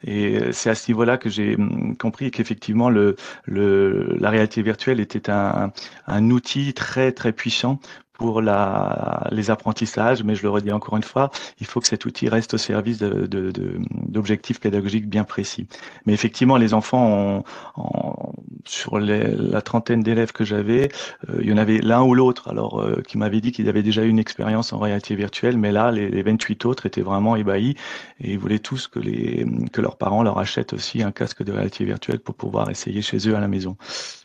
Et 0.06 0.38
euh, 0.38 0.52
c'est 0.52 0.70
à 0.70 0.76
ce 0.76 0.90
niveau-là 0.92 1.18
que 1.18 1.30
j'ai 1.30 1.56
hum, 1.56 1.96
compris 1.98 2.32
qu'effectivement 2.32 2.90
le, 2.90 3.16
le, 3.46 4.16
la 4.20 4.30
réalité 4.30 4.62
virtuelle 4.62 5.00
était 5.00 5.30
un, 5.30 5.72
un 6.08 6.30
outil 6.30 6.74
très 6.74 7.12
très 7.12 7.34
puissant 7.34 7.80
pour 8.18 8.42
la, 8.42 9.28
les 9.32 9.52
apprentissages, 9.52 10.24
mais 10.24 10.36
je 10.36 10.44
le 10.44 10.50
redis 10.50 10.72
encore 10.72 10.98
une 10.98 11.04
fois, 11.04 11.30
il 11.60 11.68
faut 11.68 11.80
que 11.80 11.88
cet 11.88 12.06
outil 12.06 12.30
reste 12.30 12.56
au 12.56 12.58
service 12.58 12.98
d'objectifs 13.00 14.60
de, 14.60 14.64
de, 14.64 14.70
pédagogiques 14.70 15.08
bien 15.08 15.24
précis. 15.24 15.68
Mais 16.06 16.14
effectivement, 16.14 16.58
les 16.58 16.74
enfants, 16.74 17.44
ont, 17.78 18.34
sur 18.66 19.00
les, 19.00 19.36
la 19.36 19.62
trentaine 19.62 20.02
d'élèves 20.02 20.32
que 20.32 20.44
j'avais, 20.44 20.90
euh, 21.30 21.38
il 21.42 21.50
y 21.50 21.54
en 21.54 21.58
avait 21.58 21.78
l'un 21.78 22.02
ou 22.04 22.16
l'autre, 22.16 22.50
alors 22.50 22.82
euh, 22.82 23.02
qui 23.08 23.20
m'avait 23.20 23.40
dit 23.40 23.52
qu'ils 23.52 23.70
avaient 23.70 23.84
déjà 23.84 24.04
eu 24.04 24.10
une 24.10 24.20
expérience 24.20 24.74
en 24.74 24.80
réalité 24.80 25.16
virtuelle, 25.16 25.58
mais 25.58 25.72
là, 25.72 25.92
les, 25.92 26.10
les, 26.10 26.24
28 26.24 26.66
autres 26.66 26.88
étaient 26.88 27.02
vraiment 27.02 27.36
ébahis 27.36 27.76
et 28.20 28.32
ils 28.32 28.40
voulaient 28.40 28.60
tous 28.60 28.88
que, 28.88 29.00
les, 29.00 29.46
que 29.72 29.82
leurs 29.82 29.98
parents 29.98 30.24
leur 30.24 30.40
achètent 30.40 30.74
aussi 30.74 31.04
un 31.04 31.12
casque 31.12 31.44
de 31.44 31.52
réalité 31.52 31.86
virtuelle 31.86 32.20
pour 32.20 32.34
pouvoir 32.34 32.72
essayer 32.72 33.04
chez 33.04 33.30
eux 33.30 33.36
à 33.36 33.40
la 33.40 33.48
maison. 33.48 33.78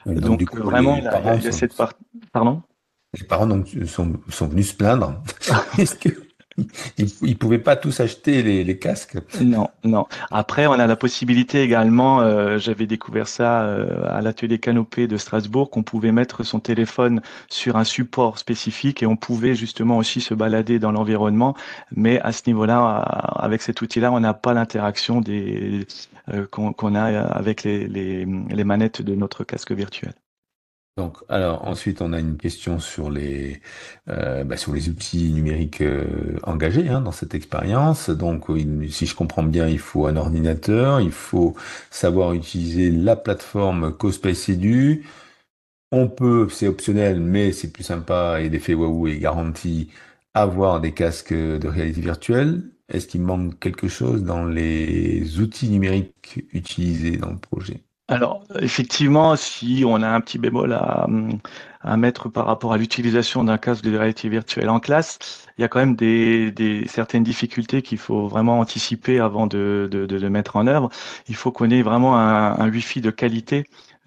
donc, 0.06 0.54
vraiment, 0.56 0.96
il 0.96 1.04
y 1.04 1.06
a, 1.06 1.36
il 1.36 1.44
y 1.44 1.48
a 1.48 1.52
cette 1.52 1.76
part... 1.76 1.92
Pardon? 2.32 2.62
Les 3.18 3.24
parents 3.24 3.46
donc, 3.46 3.68
sont, 3.86 4.14
sont 4.28 4.48
venus 4.48 4.70
se 4.70 4.74
plaindre. 4.74 5.22
Est-ce 5.78 5.96
que 5.96 6.10
ils, 6.98 7.38
pouvaient 7.38 7.58
pas 7.58 7.76
tous 7.76 8.00
acheter 8.00 8.42
les, 8.42 8.64
les, 8.64 8.78
casques 8.78 9.16
Non, 9.40 9.68
non. 9.84 10.06
Après, 10.30 10.66
on 10.66 10.72
a 10.72 10.86
la 10.86 10.96
possibilité 10.96 11.62
également. 11.62 12.20
Euh, 12.20 12.58
J'avais 12.58 12.86
découvert 12.86 13.28
ça 13.28 13.62
euh, 13.62 14.04
à 14.08 14.20
l'atelier 14.20 14.58
Canopé 14.58 15.06
de 15.06 15.16
Strasbourg, 15.16 15.70
qu'on 15.70 15.82
pouvait 15.82 16.12
mettre 16.12 16.42
son 16.42 16.60
téléphone 16.60 17.22
sur 17.48 17.76
un 17.76 17.84
support 17.84 18.38
spécifique 18.38 19.02
et 19.02 19.06
on 19.06 19.16
pouvait 19.16 19.54
justement 19.54 19.96
aussi 19.96 20.20
se 20.20 20.34
balader 20.34 20.78
dans 20.78 20.92
l'environnement. 20.92 21.54
Mais 21.94 22.20
à 22.20 22.32
ce 22.32 22.42
niveau-là, 22.46 22.98
avec 23.36 23.62
cet 23.62 23.80
outil-là, 23.80 24.12
on 24.12 24.20
n'a 24.20 24.34
pas 24.34 24.54
l'interaction 24.54 25.20
des 25.20 25.86
euh, 26.32 26.46
qu'on 26.46 26.94
a 26.94 27.20
avec 27.20 27.64
les, 27.64 27.88
les, 27.88 28.24
les 28.24 28.64
manettes 28.64 29.02
de 29.02 29.14
notre 29.14 29.44
casque 29.44 29.72
virtuel. 29.72 30.12
Donc, 30.98 31.16
alors 31.30 31.64
ensuite, 31.66 32.02
on 32.02 32.12
a 32.12 32.20
une 32.20 32.36
question 32.36 32.78
sur 32.78 33.10
les 33.10 33.62
euh, 34.08 34.44
bah, 34.44 34.58
sur 34.58 34.74
les 34.74 34.90
outils 34.90 35.32
numériques 35.32 35.80
euh, 35.80 36.38
engagés 36.42 36.88
hein, 36.88 37.00
dans 37.00 37.12
cette 37.12 37.34
expérience. 37.34 38.10
Donc, 38.10 38.44
si 38.90 39.06
je 39.06 39.14
comprends 39.14 39.42
bien, 39.42 39.68
il 39.68 39.78
faut 39.78 40.06
un 40.06 40.16
ordinateur, 40.16 41.00
il 41.00 41.10
faut 41.12 41.56
savoir 41.90 42.34
utiliser 42.34 42.90
la 42.90 43.16
plateforme 43.16 43.96
CoSpace 43.96 44.50
Edu. 44.50 45.06
On 45.92 46.08
peut, 46.08 46.48
c'est 46.50 46.68
optionnel, 46.68 47.20
mais 47.20 47.52
c'est 47.52 47.72
plus 47.72 47.84
sympa 47.84 48.40
et 48.40 48.48
l'effet 48.50 48.74
waouh 48.74 49.08
est 49.08 49.18
garanti, 49.18 49.90
avoir 50.34 50.80
des 50.80 50.92
casques 50.94 51.34
de 51.34 51.68
réalité 51.68 52.00
virtuelle. 52.02 52.64
Est-ce 52.88 53.06
qu'il 53.08 53.22
manque 53.22 53.58
quelque 53.60 53.88
chose 53.88 54.24
dans 54.24 54.44
les 54.46 55.40
outils 55.40 55.68
numériques 55.70 56.44
utilisés 56.52 57.16
dans 57.18 57.30
le 57.30 57.38
projet? 57.38 57.84
Alors, 58.12 58.42
effectivement, 58.60 59.36
si 59.36 59.84
on 59.86 60.02
a 60.02 60.08
un 60.08 60.20
petit 60.20 60.36
bémol 60.36 60.74
à, 60.74 61.06
à 61.80 61.96
mettre 61.96 62.28
par 62.28 62.44
rapport 62.44 62.74
à 62.74 62.76
l'utilisation 62.76 63.42
d'un 63.42 63.56
casque 63.56 63.84
de 63.84 63.96
réalité 63.96 64.28
virtuelle 64.28 64.68
en 64.68 64.80
classe, 64.80 65.18
il 65.56 65.62
y 65.62 65.64
a 65.64 65.68
quand 65.68 65.78
même 65.78 65.96
des, 65.96 66.52
des 66.52 66.86
certaines 66.88 67.22
difficultés 67.22 67.80
qu'il 67.80 67.96
faut 67.96 68.28
vraiment 68.28 68.60
anticiper 68.60 69.18
avant 69.18 69.46
de, 69.46 69.88
de, 69.90 70.16
le 70.16 70.28
mettre 70.28 70.56
en 70.56 70.66
œuvre. 70.66 70.90
Il 71.28 71.36
faut 71.36 71.52
qu'on 71.52 71.70
ait 71.70 71.80
vraiment 71.80 72.18
un, 72.18 72.52
un 72.58 72.68
Wi-Fi 72.70 73.00
de 73.00 73.10
qualité 73.10 73.64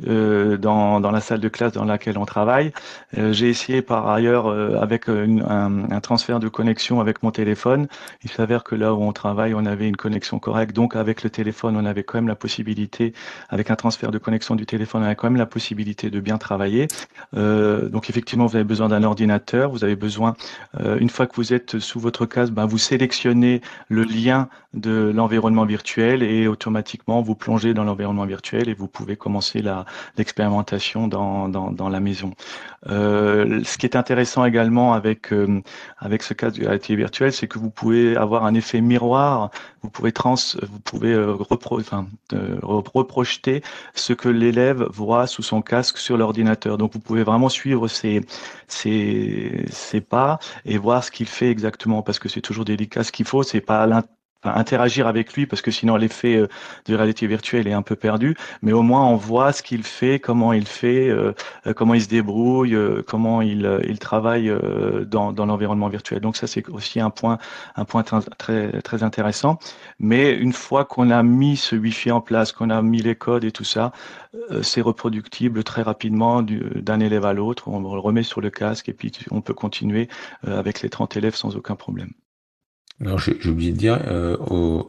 euh, 0.08 0.58
dans, 0.58 1.00
dans 1.00 1.12
la 1.12 1.22
salle 1.22 1.40
de 1.40 1.48
classe 1.50 1.72
dans 1.74 1.86
laquelle 1.86 2.18
on 2.18 2.26
travaille. 2.26 2.72
Euh, 3.18 3.32
j'ai 3.34 3.50
essayé 3.50 3.82
par 3.82 4.10
ailleurs 4.10 4.48
euh, 4.48 4.78
avec 4.82 5.08
une- 5.08 5.42
un, 5.48 5.90
un 5.92 6.00
transfert 6.02 6.40
de 6.40 6.48
connexion 6.50 7.00
avec 7.00 7.24
mon 7.24 7.32
téléphone. 7.32 7.88
Il 8.24 8.30
s'avère 8.30 8.64
que 8.64 8.76
là 8.76 8.94
où 8.94 9.02
on 9.04 9.14
travaille, 9.14 9.54
on 9.54 9.66
avait 9.66 9.88
une 9.88 9.96
connexion 9.96 10.40
correcte. 10.40 10.76
Donc 10.76 10.96
avec 10.96 11.24
le 11.24 11.30
téléphone, 11.30 11.78
on 11.78 11.86
avait 11.86 12.04
quand 12.04 12.18
même 12.18 12.28
la 12.28 12.36
possibilité, 12.36 13.14
avec 13.50 13.72
un 13.72 13.76
transfert 13.76 14.12
de 14.12 14.18
connexion 14.18 14.56
du 14.56 14.66
téléphone, 14.66 15.04
on 15.04 15.06
avait 15.06 15.16
quand 15.16 15.28
même 15.30 15.38
la 15.38 15.46
possibilité 15.46 16.10
de 16.10 16.20
bien 16.20 16.38
travailler. 16.38 16.88
Euh, 17.36 17.88
donc 17.90 18.10
effectivement, 18.10 18.46
vous 18.46 18.56
avez 18.56 18.66
besoin 18.66 18.90
d'un 18.90 19.04
ordinateur. 19.04 19.72
Vous 19.72 19.84
avez 19.84 19.96
besoin, 19.96 20.36
euh, 20.80 20.98
une 21.00 21.10
fois 21.10 21.28
que 21.28 21.36
vous 21.36 21.54
êtes 21.54 21.80
sous 21.80 22.00
votre 22.00 22.26
casque, 22.26 22.54
ben, 22.54 22.66
vous 22.66 22.78
sélectionnez 22.78 23.62
le 23.90 24.04
lien 24.04 24.50
de 24.74 25.12
l'environnement 25.16 25.66
virtuel 25.66 26.22
et 26.22 26.48
automatiquement 26.48 27.22
vous 27.22 27.36
plongez 27.36 27.74
dans 27.74 27.86
l'environnement 27.86 28.26
virtuel 28.26 28.68
et 28.68 28.74
vous 28.74 28.88
pouvez 28.88 29.16
commencer 29.16 29.62
la 29.62 29.85
l'expérimentation 30.18 31.08
dans, 31.08 31.48
dans, 31.48 31.90
la 31.90 32.00
maison. 32.00 32.32
Euh, 32.88 33.64
ce 33.64 33.78
qui 33.78 33.86
est 33.86 33.96
intéressant 33.96 34.46
également 34.46 34.94
avec, 34.94 35.34
euh, 35.34 35.62
avec 35.98 36.24
ce 36.24 36.34
cas 36.34 36.52
de 36.52 36.64
réalité 36.64 36.96
virtuelle, 36.96 37.34
c'est 37.34 37.48
que 37.48 37.60
vous 37.60 37.70
pouvez 37.70 38.16
avoir 38.16 38.46
un 38.46 38.54
effet 38.54 38.82
miroir, 38.82 39.52
vous 39.82 39.90
pouvez, 39.90 40.12
trans, 40.12 40.36
vous 40.62 40.80
pouvez 40.80 41.14
euh, 41.14 41.34
repro, 41.34 41.80
enfin, 41.80 42.08
reprojeter 42.62 43.64
ce 43.94 44.14
que 44.14 44.30
l'élève 44.30 44.88
voit 44.92 45.28
sous 45.28 45.44
son 45.44 45.62
casque 45.62 45.98
sur 45.98 46.18
l'ordinateur. 46.18 46.78
Donc 46.78 46.94
vous 46.94 47.00
pouvez 47.00 47.24
vraiment 47.24 47.50
suivre 47.50 47.88
ses, 47.88 48.22
ses, 48.68 50.02
pas 50.02 50.40
et 50.66 50.78
voir 50.78 51.04
ce 51.04 51.12
qu'il 51.12 51.28
fait 51.28 51.50
exactement, 51.50 52.02
parce 52.02 52.20
que 52.20 52.30
c'est 52.30 52.42
toujours 52.42 52.66
délicat. 52.66 53.04
Ce 53.04 53.12
qu'il 53.12 53.26
faut, 53.26 53.44
c'est 53.44 53.62
pas 53.62 53.86
enfin, 53.88 54.04
interagir 54.48 55.08
avec 55.08 55.34
lui 55.34 55.46
parce 55.46 55.62
que 55.62 55.72
sinon 55.72 55.96
l'effet 55.96 56.36
euh, 56.38 56.48
de 56.86 56.96
réalité 56.96 57.28
virtuelle 57.28 57.68
est 57.68 57.74
un 57.74 57.82
peu 57.82 57.96
perdu. 57.96 58.36
Mais 58.62 58.72
au 58.74 58.82
moins 58.82 59.06
on 59.06 59.16
voit 59.16 59.52
ce 59.52 59.62
qu'il 59.64 59.84
fait, 59.84 60.20
comment 60.20 60.54
il 60.54 60.68
fait, 60.68 61.10
euh, 61.10 61.34
euh, 61.68 61.74
comment 61.74 61.94
il 61.94 62.02
se 62.02 62.08
débrouille, 62.08 62.76
euh, 62.76 63.02
comment 63.06 63.42
il, 63.42 63.66
euh, 63.66 63.80
il 63.88 64.00
travaille 64.00 64.52
dans, 65.08 65.32
dans 65.34 65.46
l'environnement 65.46 65.90
virtuel. 65.90 66.20
Donc 66.22 66.38
ça 66.38 66.48
c'est 66.48 66.68
aussi 66.70 67.00
un 67.00 67.10
point, 67.10 67.38
un 67.76 67.86
point 67.86 68.04
très, 68.04 68.82
très, 68.82 69.04
intéressant. 69.04 69.60
Mais 70.00 70.34
une 70.34 70.54
fois 70.54 70.86
qu'on 70.86 71.10
a 71.10 71.22
mis 71.24 71.58
ce 71.58 71.76
Wi-Fi 71.76 72.12
en 72.12 72.22
place, 72.22 72.52
qu'on 72.52 72.70
a 72.70 72.82
mis 72.82 73.02
les 73.02 73.16
codes 73.16 73.44
et 73.44 73.52
tout 73.52 73.64
ça, 73.64 73.92
c'est 74.62 74.82
reproductible 74.82 75.64
très 75.64 75.82
rapidement 75.82 76.42
du- 76.42 76.60
d'un 76.82 77.00
élève 77.00 77.26
à 77.26 77.34
l'autre. 77.34 77.68
On 77.68 77.80
le 77.82 78.00
remet 78.00 78.24
sur 78.24 78.42
le 78.42 78.50
casque 78.50 78.90
et 78.90 78.94
puis 78.94 79.12
on 79.32 79.42
peut 79.42 79.54
continuer 79.54 80.08
avec 80.44 80.82
les 80.82 80.90
30 80.90 81.16
élèves 81.18 81.36
sans 81.36 81.56
aucun 81.56 81.76
problème. 81.76 82.12
Alors, 83.02 83.20
j'ai 83.20 83.50
oublié 83.50 83.74
de 83.74 83.78
dire, 83.78 84.00
euh, 84.08 84.38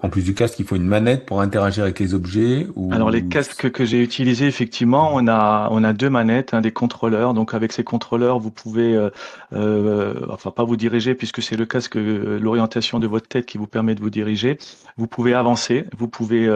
en 0.01 0.09
plus 0.09 0.23
du 0.23 0.33
casque, 0.33 0.61
il 0.61 0.65
faut 0.65 0.77
une 0.77 0.87
manette 0.87 1.27
pour 1.27 1.41
interagir 1.41 1.83
avec 1.83 1.99
les 1.99 2.15
objets 2.15 2.69
Alors 2.93 3.11
les 3.11 3.23
ou... 3.23 3.29
casques 3.29 3.69
que 3.73 3.85
j'ai 3.85 4.01
utilisés, 4.01 4.47
effectivement, 4.47 5.11
on 5.13 5.27
a 5.27 5.69
on 5.73 5.83
a 5.83 5.93
deux 5.93 6.09
manettes, 6.09 6.55
hein, 6.55 6.61
des 6.61 6.71
contrôleurs. 6.71 7.35
Donc 7.35 7.53
avec 7.53 7.73
ces 7.73 7.83
contrôleurs, 7.83 8.39
vous 8.39 8.53
pouvez, 8.53 8.95
euh, 8.95 9.11
euh, 9.55 10.15
enfin 10.31 10.53
pas 10.53 10.63
vous 10.63 10.77
diriger 10.77 11.17
puisque 11.17 11.43
c'est 11.43 11.57
le 11.57 11.67
casque, 11.67 11.97
euh, 11.97 12.39
l'orientation 12.39 13.01
de 13.01 13.09
votre 13.09 13.27
tête 13.27 13.45
qui 13.45 13.59
vous 13.59 13.67
permet 13.67 13.97
de 13.97 14.01
vous 14.01 14.11
diriger. 14.11 14.59
Vous 14.97 15.09
pouvez 15.09 15.35
avancer, 15.35 15.85
vous 15.99 16.07
pouvez 16.07 16.49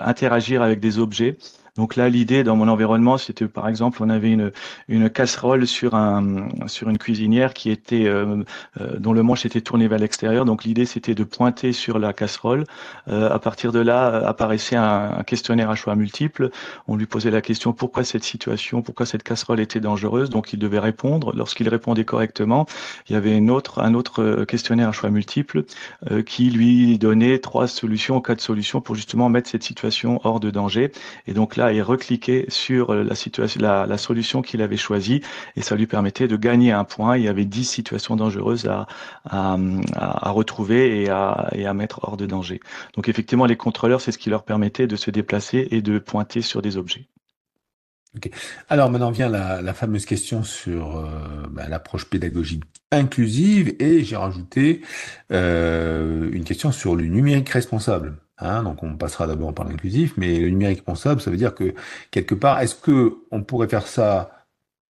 interagir 0.00 0.62
avec 0.62 0.80
des 0.80 0.98
objets. 0.98 1.36
Donc 1.76 1.96
là, 1.96 2.08
l'idée 2.08 2.44
dans 2.44 2.54
mon 2.54 2.68
environnement, 2.68 3.18
c'était 3.18 3.48
par 3.48 3.68
exemple, 3.68 4.00
on 4.00 4.08
avait 4.08 4.30
une 4.30 4.52
une 4.86 5.10
casserole 5.10 5.66
sur 5.66 5.96
un 5.96 6.48
sur 6.68 6.88
une 6.88 6.98
cuisinière 6.98 7.52
qui 7.52 7.68
était 7.70 8.06
euh, 8.06 8.44
euh, 8.80 8.96
dont 8.98 9.12
le 9.12 9.24
manche 9.24 9.44
était 9.44 9.60
tourné 9.60 9.88
vers 9.88 9.98
l'extérieur. 9.98 10.44
Donc 10.44 10.62
l'idée, 10.62 10.84
c'était 10.86 11.16
de 11.16 11.24
pointer 11.24 11.72
sur 11.72 11.98
la 11.98 12.12
casserole. 12.12 12.64
Euh, 13.08 13.28
à 13.28 13.40
partir 13.40 13.72
de 13.72 13.80
là, 13.80 14.14
euh, 14.14 14.24
apparaissait 14.24 14.76
un, 14.76 15.24
questionnaire 15.26 15.68
à 15.68 15.74
choix 15.74 15.96
multiples. 15.96 16.50
On 16.86 16.94
lui 16.94 17.06
posait 17.06 17.32
la 17.32 17.40
question 17.40 17.72
pourquoi 17.72 18.04
cette 18.04 18.22
situation, 18.22 18.82
pourquoi 18.82 19.04
cette 19.04 19.24
casserole 19.24 19.58
était 19.58 19.80
dangereuse? 19.80 20.30
Donc 20.30 20.52
il 20.52 20.60
devait 20.60 20.78
répondre. 20.78 21.34
Lorsqu'il 21.34 21.68
répondait 21.68 22.04
correctement, 22.04 22.66
il 23.08 23.14
y 23.14 23.16
avait 23.16 23.36
une 23.36 23.50
autre, 23.50 23.80
un 23.82 23.94
autre 23.94 24.44
questionnaire 24.44 24.90
à 24.90 24.92
choix 24.92 25.10
multiples 25.10 25.64
qui 26.26 26.50
lui 26.50 26.98
donnait 26.98 27.38
trois 27.38 27.66
solutions, 27.66 28.20
quatre 28.20 28.40
solutions 28.40 28.80
pour 28.80 28.94
justement 28.94 29.28
mettre 29.28 29.50
cette 29.50 29.64
situation 29.64 30.20
hors 30.24 30.38
de 30.38 30.50
danger. 30.50 30.92
Et 31.26 31.32
donc 31.32 31.56
là, 31.56 31.63
il 31.72 31.82
recliquait 31.82 32.46
sur 32.48 32.90
euh, 32.90 33.02
la 33.02 33.14
situation, 33.14 33.60
la, 33.60 33.98
solution 33.98 34.42
qu'il 34.42 34.62
avait 34.62 34.76
choisie 34.76 35.22
et 35.56 35.62
ça 35.62 35.76
lui 35.76 35.86
permettait 35.86 36.28
de 36.28 36.36
gagner 36.36 36.72
un 36.72 36.84
point. 36.84 37.16
Il 37.16 37.24
y 37.24 37.28
avait 37.28 37.44
dix 37.44 37.64
situations 37.64 38.16
dangereuses 38.16 38.66
à, 38.66 38.86
à, 39.24 40.30
retrouver 40.30 41.02
et 41.02 41.10
à, 41.10 41.48
et 41.52 41.66
à 41.66 41.74
mettre 41.74 42.00
hors 42.02 42.16
de 42.16 42.26
danger. 42.26 42.60
Donc 42.94 43.08
effectivement, 43.08 43.46
les 43.46 43.56
contrôleurs, 43.56 44.00
c'est 44.00 44.12
ce 44.12 44.18
qui 44.18 44.30
leur 44.30 44.44
permettait 44.44 44.86
de 44.86 44.96
se 44.96 45.10
déplacer 45.10 45.68
et 45.70 45.82
de 45.82 45.98
pointer 45.98 46.42
sur 46.42 46.62
des 46.62 46.76
objets. 46.76 47.08
Alors 48.68 48.90
maintenant 48.90 49.10
vient 49.10 49.28
la, 49.28 49.60
la 49.60 49.74
fameuse 49.74 50.06
question 50.06 50.44
sur 50.44 50.98
euh, 50.98 51.08
bah, 51.50 51.68
l'approche 51.68 52.04
pédagogique 52.04 52.62
inclusive 52.94 53.74
et 53.78 54.04
j'ai 54.04 54.16
rajouté 54.16 54.82
euh, 55.32 56.30
une 56.32 56.44
question 56.44 56.72
sur 56.72 56.96
le 56.96 57.04
numérique 57.04 57.48
responsable. 57.48 58.16
Hein, 58.38 58.64
donc 58.64 58.82
on 58.82 58.96
passera 58.96 59.26
d'abord 59.26 59.54
par 59.54 59.66
l'inclusif, 59.66 60.14
mais 60.16 60.40
le 60.40 60.50
numérique 60.50 60.78
responsable, 60.78 61.20
ça 61.20 61.30
veut 61.30 61.36
dire 61.36 61.54
que 61.54 61.74
quelque 62.10 62.34
part, 62.34 62.60
est-ce 62.60 62.74
que 62.74 63.18
on 63.30 63.42
pourrait 63.44 63.68
faire 63.68 63.86
ça 63.86 64.30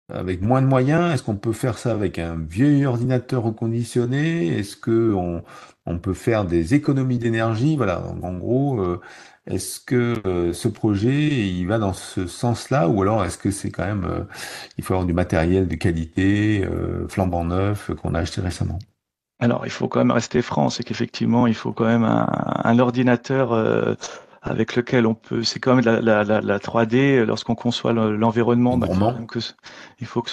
avec 0.09 0.41
moins 0.41 0.61
de 0.61 0.67
moyens? 0.67 1.13
Est-ce 1.13 1.23
qu'on 1.23 1.35
peut 1.37 1.53
faire 1.53 1.77
ça 1.77 1.91
avec 1.91 2.19
un 2.19 2.37
vieux 2.37 2.85
ordinateur 2.87 3.43
reconditionné? 3.43 4.47
Est-ce 4.59 4.77
que 4.77 5.13
on, 5.13 5.99
peut 5.99 6.13
faire 6.13 6.45
des 6.45 6.73
économies 6.73 7.17
d'énergie? 7.19 7.75
Voilà. 7.77 7.97
Donc, 7.99 8.23
en 8.23 8.33
gros, 8.37 8.79
euh, 8.81 9.01
est-ce 9.45 9.79
que 9.79 10.21
euh, 10.25 10.53
ce 10.53 10.67
projet, 10.69 11.11
il 11.49 11.67
va 11.67 11.77
dans 11.77 11.93
ce 11.93 12.27
sens-là, 12.27 12.87
ou 12.87 13.01
alors 13.01 13.25
est-ce 13.25 13.37
que 13.37 13.51
c'est 13.51 13.71
quand 13.71 13.85
même, 13.85 14.05
euh, 14.05 14.23
il 14.77 14.83
faut 14.85 14.93
avoir 14.93 15.05
du 15.05 15.13
matériel 15.13 15.67
de 15.67 15.75
qualité, 15.75 16.63
euh, 16.65 17.07
flambant 17.09 17.43
neuf, 17.43 17.91
qu'on 17.95 18.13
a 18.15 18.19
acheté 18.19 18.39
récemment? 18.41 18.79
Alors, 19.43 19.65
il 19.65 19.69
faut 19.71 19.87
quand 19.87 19.99
même 19.99 20.11
rester 20.11 20.41
franc, 20.41 20.69
c'est 20.69 20.83
qu'effectivement, 20.83 21.47
il 21.47 21.55
faut 21.55 21.73
quand 21.73 21.85
même 21.85 22.03
un, 22.03 22.27
un 22.63 22.79
ordinateur 22.79 23.51
euh, 23.53 23.95
avec 24.41 24.75
lequel 24.75 25.05
on 25.07 25.15
peut. 25.15 25.43
C'est 25.43 25.59
quand 25.59 25.75
même 25.75 25.83
la, 25.85 26.01
la, 26.01 26.23
la, 26.23 26.41
la 26.41 26.59
3D. 26.59 27.23
Lorsqu'on 27.25 27.55
conçoit 27.55 27.93
le- 27.93 28.15
l'environnement, 28.15 28.77
bah, 28.77 28.87
il 29.99 30.05
faut 30.07 30.21
que 30.21 30.29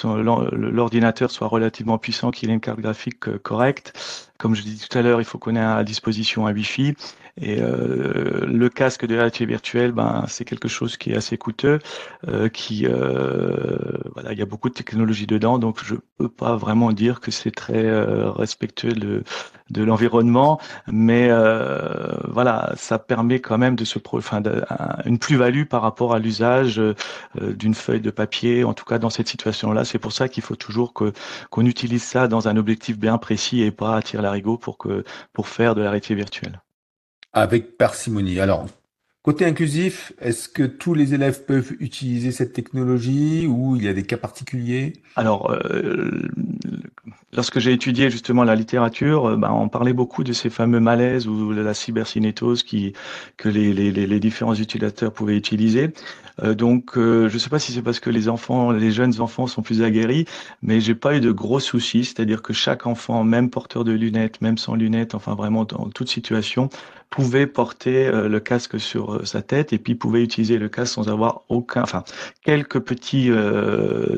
l'ordinateur 0.55 1.31
soit 1.31 1.49
relativement 1.49 1.99
puissant, 1.99 2.31
qu'il 2.31 2.51
ait 2.51 2.55
une 2.55 2.61
carte 2.61 2.81
graphique 2.81 3.29
euh, 3.29 3.39
correcte. 3.39 3.93
Comme 4.41 4.55
je 4.55 4.63
l'ai 4.63 4.75
tout 4.77 4.97
à 4.97 5.03
l'heure, 5.03 5.21
il 5.21 5.25
faut 5.27 5.39
qu'on 5.39 5.55
ait 5.55 5.61
à 5.61 5.85
disposition 5.85 6.47
un 6.47 6.55
Wi-Fi. 6.55 6.95
Et 7.43 7.61
euh, 7.61 8.47
le 8.47 8.69
casque 8.71 9.05
de 9.07 9.15
réalité 9.15 9.45
virtuelle, 9.47 9.93
ben, 9.93 10.25
c'est 10.29 10.45
quelque 10.47 10.67
chose 10.69 10.97
qui 10.97 11.13
est 11.13 11.17
assez 11.17 11.37
coûteux, 11.39 11.79
euh, 12.27 12.49
qui 12.49 12.87
euh, 12.87 13.77
voilà, 14.15 14.33
il 14.33 14.39
y 14.39 14.43
a 14.43 14.47
beaucoup 14.47 14.69
de 14.71 14.75
technologie 14.75 15.27
dedans, 15.27 15.59
donc 15.59 15.79
je 15.85 15.95
peux 16.19 16.29
pas 16.29 16.57
vraiment 16.57 16.93
dire 16.93 17.21
que 17.21 17.31
c'est 17.31 17.51
très 17.53 17.85
euh, 17.85 18.31
respectueux 18.31 18.93
de, 18.93 19.23
de 19.71 19.83
l'environnement, 19.85 20.59
mais 20.89 21.29
euh, 21.31 22.09
voilà, 22.29 22.73
ça 22.77 22.99
permet 22.99 23.41
quand 23.41 23.59
même 23.59 23.77
de 23.77 23.85
se, 23.85 23.99
enfin, 24.13 24.41
de- 24.41 24.65
un- 24.71 24.97
une 25.07 25.19
plus-value 25.19 25.65
par 25.65 25.83
rapport 25.83 26.15
à 26.15 26.19
l'usage 26.19 26.81
euh, 26.81 26.95
d'une 27.37 27.75
feuille 27.75 28.01
de 28.01 28.11
papier, 28.11 28.65
en 28.65 28.75
tout 28.75 28.85
cas 28.85 28.99
dans 28.99 29.11
cette 29.11 29.29
situation-là. 29.29 29.85
C'est 29.85 29.99
pour 29.99 30.13
ça 30.13 30.29
qu'il 30.29 30.43
faut 30.43 30.57
toujours 30.57 30.93
que 30.95 31.13
qu'on 31.51 31.67
utilise 31.67 32.03
ça 32.03 32.29
dans 32.29 32.49
un 32.49 32.57
objectif 32.57 32.99
bien 32.99 33.19
précis 33.19 33.63
et 33.63 33.71
pas 33.71 33.97
à 33.97 34.03
tir 34.03 34.23
larigot 34.31 34.57
pour 34.57 34.79
que 34.79 35.05
pour 35.33 35.49
faire 35.49 35.75
de 35.75 35.83
la 35.83 35.91
réalité 35.91 36.15
virtuelle. 36.15 36.61
Avec 37.33 37.77
parcimonie. 37.77 38.41
Alors, 38.41 38.67
côté 39.23 39.45
inclusif, 39.45 40.13
est-ce 40.21 40.49
que 40.49 40.65
tous 40.65 40.95
les 40.95 41.15
élèves 41.15 41.45
peuvent 41.45 41.73
utiliser 41.79 42.33
cette 42.33 42.53
technologie 42.53 43.47
ou 43.47 43.77
il 43.77 43.85
y 43.85 43.89
a 43.89 43.93
des 43.93 44.03
cas 44.05 44.17
particuliers? 44.17 44.95
Alors, 45.17 45.51
euh, 45.51 46.29
lorsque 47.33 47.59
j'ai 47.59 47.73
étudié 47.73 48.11
justement 48.11 48.45
la 48.45 48.55
littérature, 48.55 49.37
ben, 49.37 49.51
on 49.51 49.69
parlait 49.69 49.93
beaucoup 49.93 50.25
de 50.25 50.33
ces 50.33 50.51
fameux 50.51 50.81
malaises 50.81 51.27
ou 51.29 51.55
de 51.55 51.61
la 51.61 51.75
cybercinétose 51.75 52.63
qui, 52.63 52.93
que 53.37 53.49
les, 53.49 53.73
les, 53.73 53.91
les 53.93 54.21
différents 54.21 54.55
utilisateurs 54.55 55.13
pouvaient 55.13 55.37
utiliser. 55.37 55.93
Euh, 56.43 56.55
donc, 56.55 56.97
euh, 56.97 57.29
je 57.29 57.35
ne 57.35 57.39
sais 57.39 57.51
pas 57.51 57.59
si 57.59 57.73
c'est 57.73 57.83
parce 57.83 58.01
que 58.01 58.11
les 58.11 58.29
enfants, 58.29 58.71
les 58.73 58.91
jeunes 58.91 59.21
enfants 59.21 59.47
sont 59.47 59.63
plus 59.63 59.83
aguerris, 59.83 60.25
mais 60.63 60.81
j'ai 60.81 60.95
pas 60.95 61.17
eu 61.17 61.21
de 61.21 61.31
gros 61.33 61.61
soucis. 61.61 62.05
C'est-à-dire 62.05 62.43
que 62.43 62.53
chaque 62.53 62.87
enfant, 62.87 63.25
même 63.25 63.51
porteur 63.51 63.85
de 63.85 63.93
lunettes, 63.93 64.41
même 64.41 64.59
sans 64.59 64.75
lunettes, 64.75 65.15
enfin 65.15 65.35
vraiment 65.35 65.65
dans 65.65 65.89
toute 65.91 66.09
situation, 66.09 66.69
pouvait 67.11 67.47
porter 67.47 68.07
euh, 68.07 68.29
le 68.29 68.41
casque 68.41 68.81
sur 68.81 69.27
sa 69.27 69.43
tête 69.43 69.73
et 69.73 69.79
puis 69.79 69.95
pouvait 69.95 70.23
utiliser 70.23 70.59
le 70.59 70.69
casque 70.69 70.95
sans 70.95 71.09
avoir 71.09 71.43
aucun, 71.49 71.83
enfin 71.83 72.05
quelques 72.45 72.81
petits 72.81 73.31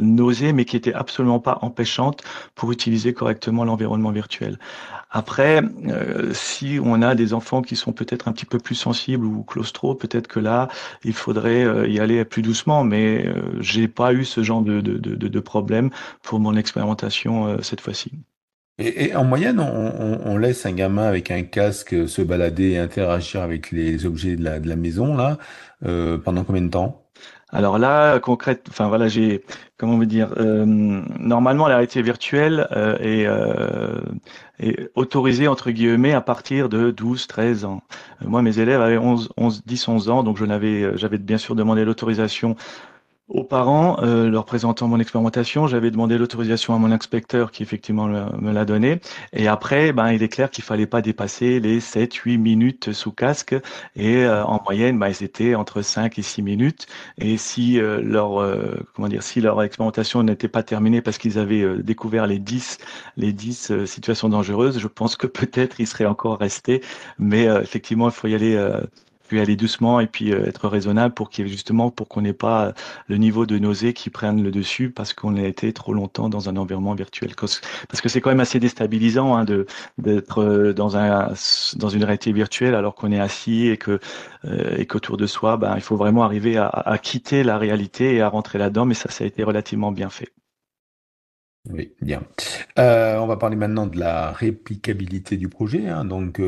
nausées, 0.01 0.53
mais 0.53 0.65
qui 0.65 0.77
étaient 0.77 0.95
absolument 0.95 1.41
pas 1.41 1.59
empêchantes 1.63 2.23
pour 2.55 2.73
utiliser 2.73 3.13
correctement 3.15 3.65
l'environnement 3.65 4.11
virtuel. 4.11 4.59
Après, 5.13 5.61
euh, 5.89 6.33
si 6.33 6.81
on 6.83 7.03
a 7.03 7.15
des 7.15 7.35
enfants 7.35 7.61
qui 7.61 7.77
sont 7.77 7.93
peut-être 7.93 8.29
un 8.29 8.33
petit 8.33 8.47
peu 8.47 8.59
plus 8.59 8.75
sensibles 8.75 9.27
ou 9.27 9.45
claustro, 9.45 9.95
peut-être 9.95 10.27
que 10.27 10.41
là, 10.41 10.69
il 11.05 11.13
faudrait 11.13 11.65
euh, 11.65 11.87
y 11.87 12.01
aller 12.01 12.25
plus 12.25 12.41
doucement. 12.41 12.83
Mais 12.83 13.27
euh, 13.27 13.61
j'ai 13.61 13.89
pas 13.89 14.15
eu 14.15 14.25
ce 14.25 14.43
genre 14.43 14.63
de, 14.63 14.81
de, 14.81 14.97
de, 14.97 15.29
de 15.29 15.41
problème 15.41 15.91
pour 16.23 16.41
mon 16.41 16.57
expérimentation 16.57 17.63
cette 17.63 17.83
fois-ci. 17.83 18.13
Et, 18.85 19.15
en 19.15 19.25
moyenne, 19.25 19.61
on, 19.61 20.37
laisse 20.37 20.67
un 20.67 20.73
gamin 20.73 21.05
avec 21.05 21.31
un 21.31 21.43
casque 21.43 22.09
se 22.09 22.23
balader 22.23 22.71
et 22.73 22.79
interagir 22.79 23.43
avec 23.43 23.71
les 23.71 24.07
objets 24.07 24.37
de 24.37 24.45
la, 24.45 24.77
maison 24.77 25.17
là 25.17 25.39
pendant 26.25 26.45
combien 26.45 26.63
de 26.63 26.71
temps? 26.71 27.03
Alors 27.55 27.79
là, 27.79 28.19
concrète, 28.19 28.67
enfin 28.71 28.89
voilà, 28.89 29.09
j'ai, 29.09 29.45
comment 29.77 29.97
vous 29.97 30.07
dire, 30.07 30.33
euh, 30.39 30.65
normalement 30.67 31.69
la 31.69 31.75
réalité 31.77 32.01
virtuelle 32.01 32.67
euh, 32.73 32.97
est, 32.99 33.27
euh, 33.27 34.89
autorisée 34.95 35.49
entre 35.49 35.71
guillemets 35.71 36.15
à 36.15 36.23
partir 36.23 36.71
de 36.71 36.91
12, 36.91 37.27
13 37.27 37.67
ans. 37.67 37.83
moi, 38.23 38.41
mes 38.41 38.59
élèves 38.59 38.81
avaient 38.81 38.97
11, 38.97 39.29
11 39.37 39.65
10, 39.67 39.89
11 39.89 40.09
ans, 40.09 40.23
donc 40.23 40.39
je 40.39 40.47
n'avais, 40.47 40.97
j'avais 40.97 41.19
bien 41.19 41.37
sûr 41.37 41.55
demandé 41.55 41.85
l'autorisation 41.85 42.57
aux 43.33 43.45
parents, 43.45 43.97
euh, 44.03 44.29
leur 44.29 44.45
présentant 44.45 44.89
mon 44.89 45.01
expérimentation, 45.01 45.67
j'avais 45.67 45.91
demandé 45.91 46.19
l'autorisation 46.19 46.75
à 46.75 46.79
mon 46.79 46.93
inspecteur 46.93 47.51
qui 47.51 47.63
effectivement 47.63 48.07
me 48.07 48.53
l'a 48.53 48.65
donné. 48.67 49.01
Et 49.33 49.49
après, 49.49 49.93
ben, 49.93 50.13
il 50.13 50.23
est 50.23 50.29
clair 50.29 50.51
qu'il 50.51 50.63
fallait 50.65 50.87
pas 50.87 51.01
dépasser 51.01 51.59
les 51.59 51.81
7-8 51.81 52.37
minutes 52.37 52.93
sous 52.93 53.11
casque. 53.11 53.57
Et 53.97 54.19
euh, 54.19 54.45
en 54.45 54.61
moyenne, 54.63 54.99
ben, 54.99 55.09
ils 55.09 55.25
étaient 55.25 55.55
entre 55.55 55.81
5 55.81 56.19
et 56.19 56.23
6 56.23 56.43
minutes. 56.43 56.87
Et 57.19 57.39
si 57.39 57.81
euh, 57.81 58.03
leur 58.03 58.33
comment 58.95 59.09
dire, 59.09 59.23
si 59.23 59.41
leur 59.41 59.63
expérimentation 59.63 60.23
n'était 60.23 60.49
pas 60.49 60.63
terminée 60.63 61.01
parce 61.01 61.17
qu'ils 61.17 61.39
avaient 61.39 61.83
découvert 61.83 62.27
les 62.27 62.39
10 62.39 62.79
les 63.17 63.33
10 63.33 63.87
situations 63.87 64.29
dangereuses, 64.29 64.79
je 64.79 64.89
pense 64.89 65.17
que 65.17 65.27
peut-être 65.27 65.81
ils 65.81 65.87
seraient 65.87 66.05
encore 66.05 66.39
restés. 66.39 66.83
Mais 67.19 67.45
effectivement, 67.45 68.09
il 68.09 68.13
faut 68.13 68.29
y 68.29 68.35
aller 68.35 68.59
puis 69.27 69.41
aller 69.41 69.57
doucement 69.57 70.01
et 70.01 70.07
puis 70.07 70.33
euh, 70.33 70.47
être 70.47 70.69
raisonnable 70.69 71.15
pour 71.15 71.31
qu'il 71.31 71.47
justement 71.49 71.91
pour 71.91 72.09
qu'on 72.09 72.23
n'ait 72.23 72.33
pas 72.33 72.67
euh, 72.67 72.73
le 73.09 73.17
niveau 73.17 73.47
de 73.47 73.59
nausée 73.59 73.93
qui 73.93 74.11
prenne 74.11 74.43
le 74.43 74.51
dessus 74.51 74.91
parce 74.91 75.13
qu'on 75.13 75.37
a 75.37 75.43
été 75.43 75.73
trop 75.73 75.95
longtemps 75.95 76.29
dans 76.29 76.49
un 76.49 76.57
environnement 76.57 76.95
virtuel. 76.95 77.35
Parce 77.37 77.61
que 78.03 78.09
c'est 78.09 78.21
quand 78.21 78.31
même 78.31 78.41
assez 78.41 78.61
déstabilisant 78.61 79.37
hein, 79.37 79.45
de 79.45 79.67
d'être 79.99 80.43
euh, 80.43 80.73
dans 80.73 80.97
un 80.97 81.33
dans 81.77 81.89
une 81.89 82.05
réalité 82.05 82.33
virtuelle 82.33 82.75
alors 82.75 82.95
qu'on 82.95 83.13
est 83.13 83.21
assis 83.21 83.69
et 83.69 83.77
que 83.77 84.01
et 84.77 84.87
qu'autour 84.87 85.17
de 85.17 85.27
soi, 85.27 85.57
ben, 85.57 85.75
il 85.77 85.83
faut 85.83 85.97
vraiment 85.97 86.25
arriver 86.25 86.57
à, 86.57 86.67
à 86.67 86.99
quitter 86.99 87.45
la 87.45 87.59
réalité 87.59 88.17
et 88.17 88.21
à 88.21 88.29
rentrer 88.29 88.59
là-dedans. 88.59 88.85
Mais 88.85 88.95
ça, 88.95 89.09
ça 89.09 89.23
a 89.23 89.27
été 89.27 89.45
relativement 89.45 89.93
bien 89.93 90.11
fait. 90.11 90.33
Oui, 91.71 91.93
bien. 92.01 92.23
On 92.77 93.27
va 93.27 93.37
parler 93.37 93.55
maintenant 93.55 93.87
de 93.87 93.99
la 93.99 94.33
réplicabilité 94.33 95.37
du 95.37 95.49
projet. 95.49 95.89
Hein. 95.89 96.05
Donc, 96.05 96.41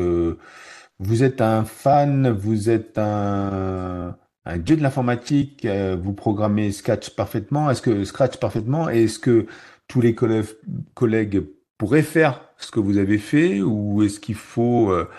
vous 0.99 1.23
êtes 1.23 1.41
un 1.41 1.65
fan, 1.65 2.29
vous 2.29 2.69
êtes 2.69 2.97
un, 2.97 4.17
un 4.45 4.57
dieu 4.57 4.77
de 4.77 4.81
l'informatique, 4.81 5.65
euh, 5.65 5.97
vous 6.01 6.13
programmez 6.13 6.71
Scratch 6.71 7.09
parfaitement. 7.11 7.69
Est-ce 7.69 7.81
que 7.81 8.03
Scratch 8.05 8.37
parfaitement? 8.37 8.89
Est-ce 8.89 9.19
que 9.19 9.47
tous 9.87 10.01
les 10.01 10.15
collègues, 10.15 10.45
collègues 10.93 11.43
pourraient 11.77 12.03
faire 12.03 12.41
ce 12.57 12.71
que 12.71 12.79
vous 12.79 12.97
avez 12.97 13.17
fait 13.17 13.61
ou 13.61 14.03
est-ce 14.03 14.19
qu'il 14.19 14.35
faut 14.35 14.91
euh, 14.91 15.09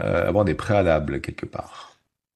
euh, 0.00 0.28
avoir 0.28 0.44
des 0.44 0.54
préalables 0.54 1.20
quelque 1.20 1.46
part? 1.46 1.87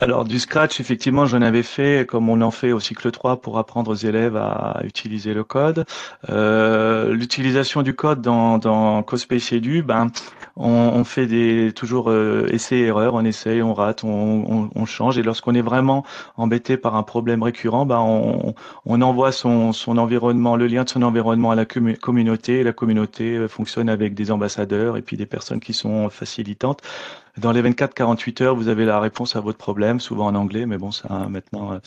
Alors 0.03 0.25
du 0.25 0.41
scratch, 0.41 0.81
effectivement, 0.81 1.27
j'en 1.27 1.43
avais 1.43 1.63
fait 1.63 2.07
comme 2.09 2.29
on 2.29 2.41
en 2.41 2.51
fait 2.51 2.73
au 2.73 2.81
cycle 2.81 3.13
3 3.13 3.41
pour 3.41 3.57
apprendre 3.59 3.93
aux 3.93 3.95
élèves 3.95 4.37
à 4.37 4.81
utiliser 4.83 5.33
le 5.33 5.45
code. 5.45 5.85
Euh, 6.29 7.15
L'utilisation 7.15 7.83
du 7.83 7.95
code 7.95 8.21
dans, 8.21 8.59
dans 8.59 9.05
CoSpace 9.05 9.53
Edu, 9.53 9.83
ben, 9.83 10.09
on, 10.57 10.69
on, 10.69 11.05
fait 11.05 11.27
des 11.27 11.73
toujours 11.73 12.11
euh, 12.11 12.49
essais-erreurs, 12.51 13.15
on 13.15 13.25
essaye, 13.25 13.63
on 13.63 13.75
rate, 13.75 14.03
on, 14.03 14.71
on, 14.75 14.87
change. 14.87 15.19
Et 15.19 15.23
lorsqu'on 15.23 15.55
est 15.55 15.63
vraiment 15.63 16.05
embêté 16.37 16.77
par 16.77 16.97
un 16.97 17.05
problème 17.05 17.45
récurrent, 17.45 17.87
ben, 17.87 18.01
on, 18.01 18.55
on 18.85 19.03
envoie 19.03 19.31
son, 19.31 19.73
son 19.73 19.99
environnement, 19.99 20.57
le 20.57 20.67
lien 20.67 20.83
de 20.83 20.89
son 20.89 21.03
environnement 21.03 21.53
à 21.53 21.55
la 21.55 21.65
communauté. 21.65 22.65
La 22.65 22.73
communauté 22.73 23.37
euh, 23.37 23.47
fonctionne 23.47 23.89
avec 23.89 24.15
des 24.15 24.33
ambassadeurs 24.33 24.97
et 24.97 25.03
puis 25.03 25.17
des 25.17 25.27
personnes 25.27 25.61
qui 25.61 25.75
sont 25.75 26.11
facilitantes. 26.11 26.81
Dans 27.39 27.53
les 27.53 27.63
24-48 27.63 28.43
heures, 28.43 28.57
vous 28.57 28.69
avez 28.69 28.85
la 28.85 29.01
réponse 29.01 29.37
à 29.37 29.41
votre 29.41 29.59
problème, 29.59 30.01
souvent 30.01 30.27
en 30.27 30.35
anglais, 30.35 30.67
mais 30.67 30.79
bon, 30.79 30.91
ça 30.91 31.29
maintenant, 31.29 31.73
euh, 31.73 31.79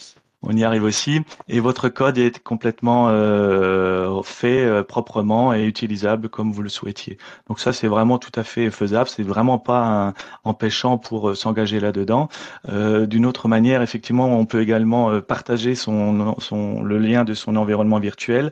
on 0.45 0.55
y 0.55 0.63
arrive 0.63 0.84
aussi. 0.84 1.21
Et 1.49 1.60
votre 1.60 1.89
code 1.89 2.17
est 2.17 2.39
complètement 2.39 3.08
euh, 3.10 4.21
fait 4.23 4.63
euh, 4.63 4.84
proprement 4.84 5.53
et 5.53 5.65
utilisable 5.65 6.29
comme 6.29 6.51
vous 6.51 6.62
le 6.62 6.69
souhaitiez. 6.69 7.17
Donc 7.47 7.60
ça, 7.60 7.73
c'est 7.73 7.88
vraiment 7.88 8.17
tout 8.17 8.31
à 8.36 8.43
fait 8.43 8.69
faisable. 8.69 9.10
C'est 9.10 9.23
vraiment 9.23 9.58
pas 9.58 10.13
empêchant 10.43 10.97
pour 10.97 11.29
euh, 11.29 11.36
s'engager 11.36 11.79
là-dedans. 11.79 12.29
D'une 12.67 13.25
autre 13.25 13.47
manière, 13.47 13.81
effectivement, 13.81 14.27
on 14.38 14.45
peut 14.45 14.62
également 14.62 15.19
partager 15.21 15.75
son, 15.75 16.36
le 16.84 16.97
lien 16.97 17.23
de 17.23 17.34
son 17.34 17.55
environnement 17.55 17.99
virtuel 17.99 18.51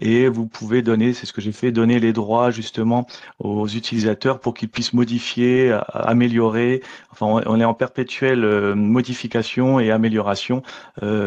et 0.00 0.28
vous 0.28 0.46
pouvez 0.46 0.82
donner, 0.82 1.12
c'est 1.12 1.26
ce 1.26 1.32
que 1.32 1.40
j'ai 1.40 1.52
fait, 1.52 1.72
donner 1.72 2.00
les 2.00 2.12
droits 2.12 2.50
justement 2.50 3.06
aux 3.38 3.66
utilisateurs 3.66 4.40
pour 4.40 4.54
qu'ils 4.54 4.68
puissent 4.68 4.92
modifier, 4.92 5.76
améliorer. 5.92 6.82
Enfin, 7.10 7.42
on 7.46 7.60
est 7.60 7.64
en 7.64 7.74
perpétuelle 7.74 8.74
modification 8.74 9.80
et 9.80 9.90
amélioration. 9.90 10.62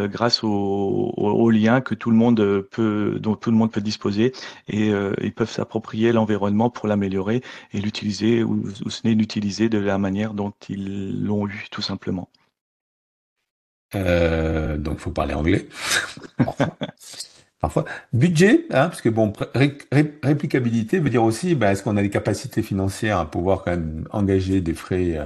Grâce 0.08 0.44
au, 0.44 1.50
lien 1.50 1.82
que 1.82 1.96
tout 1.96 2.12
le 2.12 2.18
monde 2.18 2.62
peut, 2.72 3.18
dont 3.20 3.36
tout 3.36 3.52
le 3.52 3.58
monde 3.58 3.72
peut 3.72 3.82
disposer 3.82 4.34
et 4.68 4.90
euh, 4.92 5.14
ils 5.22 5.34
peuvent 5.34 5.50
s'approprier 5.50 6.12
l'environnement 6.12 6.70
pour 6.70 6.88
l'améliorer 6.88 7.42
et 7.74 7.80
l'utiliser 7.80 8.44
ou, 8.44 8.70
ce 8.90 9.08
n'est 9.08 9.14
l'utiliser 9.14 9.70
de 9.70 9.78
la 9.78 9.98
manière 9.98 10.34
dont 10.34 10.54
ils 10.70 11.24
l'ont 11.24 11.48
eu 11.48 11.68
tout 11.72 11.82
simplement. 11.82 12.30
Euh, 13.96 14.78
donc, 14.78 15.00
faut 15.00 15.12
parler 15.12 15.34
anglais. 15.34 15.68
parfois. 17.60 17.86
Budget, 18.14 18.66
hein, 18.72 18.88
parce 18.88 19.02
que 19.02 19.10
bon, 19.10 19.34
réplicabilité 20.24 21.00
veut 21.00 21.10
dire 21.10 21.24
aussi, 21.24 21.56
ben, 21.56 21.72
est-ce 21.72 21.84
qu'on 21.84 21.98
a 21.98 22.02
des 22.02 22.10
capacités 22.10 22.62
financières 22.62 23.18
à 23.18 23.26
pouvoir 23.30 23.64
quand 23.64 23.72
même 23.72 24.08
engager 24.12 24.62
des 24.62 24.74
frais 24.74 25.18
euh, 25.18 25.26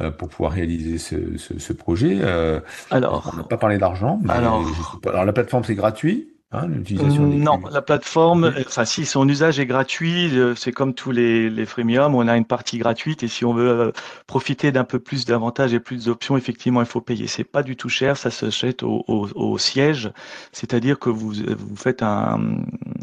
euh, 0.00 0.10
pour 0.10 0.28
pouvoir 0.28 0.52
réaliser 0.52 0.98
ce, 0.98 1.36
ce, 1.36 1.58
ce 1.58 1.72
projet. 1.72 2.18
Euh, 2.20 2.60
alors, 2.90 3.30
on 3.32 3.36
n'a 3.36 3.44
pas 3.44 3.56
parlé 3.56 3.78
d'argent, 3.78 4.20
mais 4.22 4.32
alors, 4.32 4.64
alors 5.06 5.24
la 5.24 5.32
plateforme 5.32 5.64
c'est 5.64 5.74
gratuit. 5.74 6.28
Hein, 6.50 6.66
l'utilisation 6.68 7.26
non, 7.26 7.60
la 7.70 7.82
plateforme, 7.82 8.54
enfin 8.66 8.86
si 8.86 9.04
son 9.04 9.28
usage 9.28 9.60
est 9.60 9.66
gratuit, 9.66 10.34
euh, 10.38 10.54
c'est 10.54 10.72
comme 10.72 10.94
tous 10.94 11.10
les, 11.10 11.50
les 11.50 11.66
freemium, 11.66 12.14
on 12.14 12.26
a 12.26 12.38
une 12.38 12.46
partie 12.46 12.78
gratuite 12.78 13.22
et 13.22 13.28
si 13.28 13.44
on 13.44 13.52
veut 13.52 13.68
euh, 13.68 13.92
profiter 14.26 14.72
d'un 14.72 14.84
peu 14.84 14.98
plus 14.98 15.26
d'avantages 15.26 15.74
et 15.74 15.80
plus 15.80 16.06
d'options, 16.06 16.38
effectivement, 16.38 16.80
il 16.80 16.86
faut 16.86 17.02
payer. 17.02 17.26
C'est 17.26 17.44
pas 17.44 17.62
du 17.62 17.76
tout 17.76 17.90
cher, 17.90 18.16
ça 18.16 18.30
s'achète 18.30 18.82
au, 18.82 19.04
au, 19.08 19.28
au, 19.34 19.58
siège, 19.58 20.10
c'est-à-dire 20.52 20.98
que 20.98 21.10
vous 21.10 21.34
vous 21.34 21.76
faites 21.76 22.02
un 22.02 22.40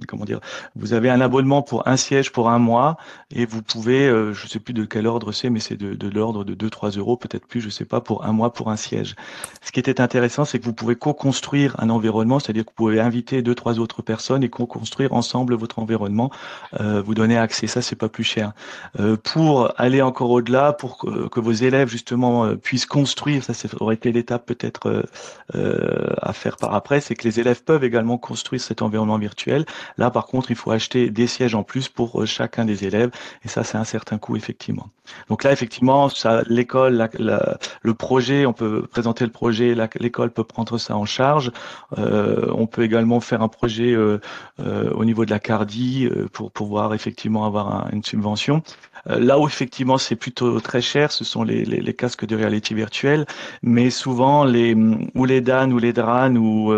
comment 0.07 0.25
dire, 0.25 0.39
vous 0.75 0.93
avez 0.93 1.09
un 1.09 1.21
abonnement 1.21 1.61
pour 1.61 1.87
un 1.87 1.97
siège 1.97 2.31
pour 2.31 2.49
un 2.49 2.59
mois 2.59 2.97
et 3.33 3.45
vous 3.45 3.61
pouvez, 3.61 4.07
euh, 4.07 4.33
je 4.33 4.47
sais 4.47 4.59
plus 4.59 4.73
de 4.73 4.85
quel 4.85 5.07
ordre 5.07 5.31
c'est, 5.31 5.49
mais 5.49 5.59
c'est 5.59 5.77
de, 5.77 5.93
de 5.93 6.09
l'ordre 6.09 6.43
de 6.43 6.53
2-3 6.53 6.97
euros, 6.97 7.17
peut-être 7.17 7.47
plus, 7.47 7.61
je 7.61 7.69
sais 7.69 7.85
pas, 7.85 8.01
pour 8.01 8.25
un 8.25 8.31
mois 8.31 8.53
pour 8.53 8.69
un 8.69 8.77
siège. 8.77 9.15
Ce 9.61 9.71
qui 9.71 9.79
était 9.79 10.01
intéressant, 10.01 10.45
c'est 10.45 10.59
que 10.59 10.65
vous 10.65 10.73
pouvez 10.73 10.95
co-construire 10.95 11.75
un 11.79 11.89
environnement, 11.89 12.39
c'est-à-dire 12.39 12.65
que 12.65 12.69
vous 12.69 12.85
pouvez 12.85 12.99
inviter 12.99 13.41
deux, 13.41 13.55
trois 13.55 13.79
autres 13.79 14.01
personnes 14.01 14.43
et 14.43 14.49
construire 14.49 15.13
ensemble 15.13 15.55
votre 15.55 15.79
environnement, 15.79 16.31
euh, 16.79 17.01
vous 17.01 17.13
donner 17.13 17.37
accès. 17.37 17.67
Ça, 17.67 17.81
c'est 17.81 17.95
pas 17.95 18.09
plus 18.09 18.23
cher. 18.23 18.53
Euh, 18.99 19.17
pour 19.17 19.71
aller 19.79 20.01
encore 20.01 20.29
au-delà, 20.31 20.73
pour 20.73 20.97
que, 20.97 21.39
vos 21.39 21.51
élèves 21.51 21.89
justement 21.89 22.45
euh, 22.45 22.55
puissent 22.55 22.85
construire, 22.85 23.43
ça, 23.43 23.53
ça 23.53 23.67
aurait 23.79 23.95
été 23.95 24.11
l'étape 24.11 24.45
peut-être 24.45 25.05
à 25.53 26.33
faire 26.33 26.57
par 26.57 26.73
après, 26.73 27.01
c'est 27.01 27.15
que 27.15 27.27
les 27.27 27.39
élèves 27.39 27.63
peuvent 27.63 27.83
également 27.83 28.17
construire 28.17 28.61
cet 28.61 28.81
environnement 28.81 29.17
virtuel 29.17 29.65
Là, 29.97 30.11
par 30.11 30.25
contre, 30.25 30.51
il 30.51 30.55
faut 30.55 30.71
acheter 30.71 31.09
des 31.09 31.27
sièges 31.27 31.55
en 31.55 31.63
plus 31.63 31.89
pour 31.89 32.21
euh, 32.21 32.25
chacun 32.25 32.65
des 32.65 32.85
élèves, 32.85 33.11
et 33.43 33.47
ça, 33.47 33.63
c'est 33.63 33.77
un 33.77 33.83
certain 33.83 34.17
coût, 34.17 34.35
effectivement. 34.35 34.89
Donc 35.29 35.43
là, 35.43 35.51
effectivement, 35.51 36.09
l'école, 36.47 37.09
le 37.19 37.93
projet, 37.93 38.45
on 38.45 38.53
peut 38.53 38.87
présenter 38.87 39.23
le 39.23 39.31
projet, 39.31 39.75
l'école 39.99 40.31
peut 40.31 40.43
prendre 40.43 40.77
ça 40.79 40.97
en 40.97 41.05
charge. 41.05 41.51
Euh, 41.97 42.47
on 42.55 42.65
peut 42.65 42.83
également 42.83 43.19
faire 43.19 43.43
un 43.43 43.47
projet 43.47 43.93
euh, 43.93 44.19
au 44.57 45.05
niveau 45.05 45.23
de 45.25 45.29
la 45.29 45.39
CARDI 45.39 46.09
pour 46.33 46.51
pouvoir 46.51 46.95
effectivement 46.95 47.45
avoir 47.45 47.87
une 47.93 48.03
subvention. 48.03 48.63
là 49.05 49.37
où 49.37 49.45
effectivement 49.45 49.99
c'est 49.99 50.15
plutôt 50.15 50.59
très 50.59 50.81
cher, 50.81 51.11
ce 51.11 51.23
sont 51.23 51.43
les, 51.43 51.93
casques 51.93 52.25
de 52.25 52.35
réalité 52.35 52.73
virtuelle, 52.73 53.27
mais 53.61 53.91
souvent 53.91 54.43
les 54.43 54.73
ou 54.73 55.25
les 55.25 55.41
DAN 55.41 55.69
ou 55.71 55.77
les 55.77 55.93
DRAN 55.93 56.35
ou 56.35 56.73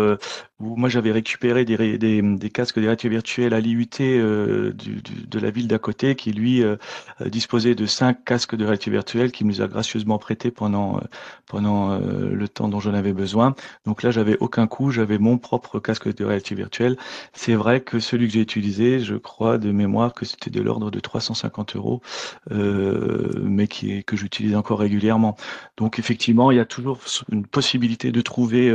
moi 0.60 0.88
j'avais 0.88 1.12
récupéré 1.12 1.64
des, 1.64 1.96
des, 1.98 2.50
casques 2.50 2.76
de 2.76 2.82
réalité 2.82 3.08
virtuelle 3.08 3.54
à 3.54 3.60
l'IUT 3.60 3.88
euh, 4.00 4.72
de 4.72 5.38
la 5.38 5.50
ville 5.50 5.68
d'à 5.68 5.78
côté 5.78 6.16
qui 6.16 6.32
lui 6.32 6.64
euh, 6.64 6.76
euh, 7.20 7.28
disposait 7.28 7.76
de 7.76 7.86
cinq 7.86 8.24
casques 8.24 8.56
de 8.56 8.64
réalité 8.64 8.90
virtuelle 8.90 9.30
qui 9.30 9.44
nous 9.44 9.62
a 9.62 9.68
gracieusement 9.68 10.18
prêté 10.18 10.50
pendant 10.50 11.00
pendant 11.46 11.98
le 11.98 12.46
temps 12.48 12.68
dont 12.68 12.80
j'en 12.80 12.92
avais 12.92 13.14
besoin. 13.14 13.54
Donc 13.86 14.02
là 14.02 14.10
j'avais 14.10 14.36
aucun 14.40 14.66
coût, 14.66 14.90
j'avais 14.90 15.16
mon 15.18 15.38
propre 15.38 15.78
casque 15.80 16.14
de 16.14 16.24
réalité 16.24 16.54
virtuelle. 16.54 16.96
C'est 17.32 17.54
vrai 17.54 17.80
que 17.80 18.00
celui 18.00 18.26
que 18.26 18.34
j'ai 18.34 18.40
utilisé, 18.40 19.00
je 19.00 19.14
crois 19.14 19.56
de 19.56 19.72
mémoire 19.72 20.12
que 20.12 20.26
c'était 20.26 20.50
de 20.50 20.60
l'ordre 20.60 20.90
de 20.90 21.00
350 21.00 21.76
euros, 21.76 22.02
mais 22.50 23.66
qui 23.66 24.04
que 24.04 24.16
j'utilise 24.16 24.56
encore 24.56 24.80
régulièrement. 24.80 25.36
Donc 25.78 25.98
effectivement 25.98 26.50
il 26.50 26.58
y 26.58 26.60
a 26.60 26.66
toujours 26.66 26.98
une 27.32 27.46
possibilité 27.46 28.12
de 28.12 28.20
trouver 28.20 28.70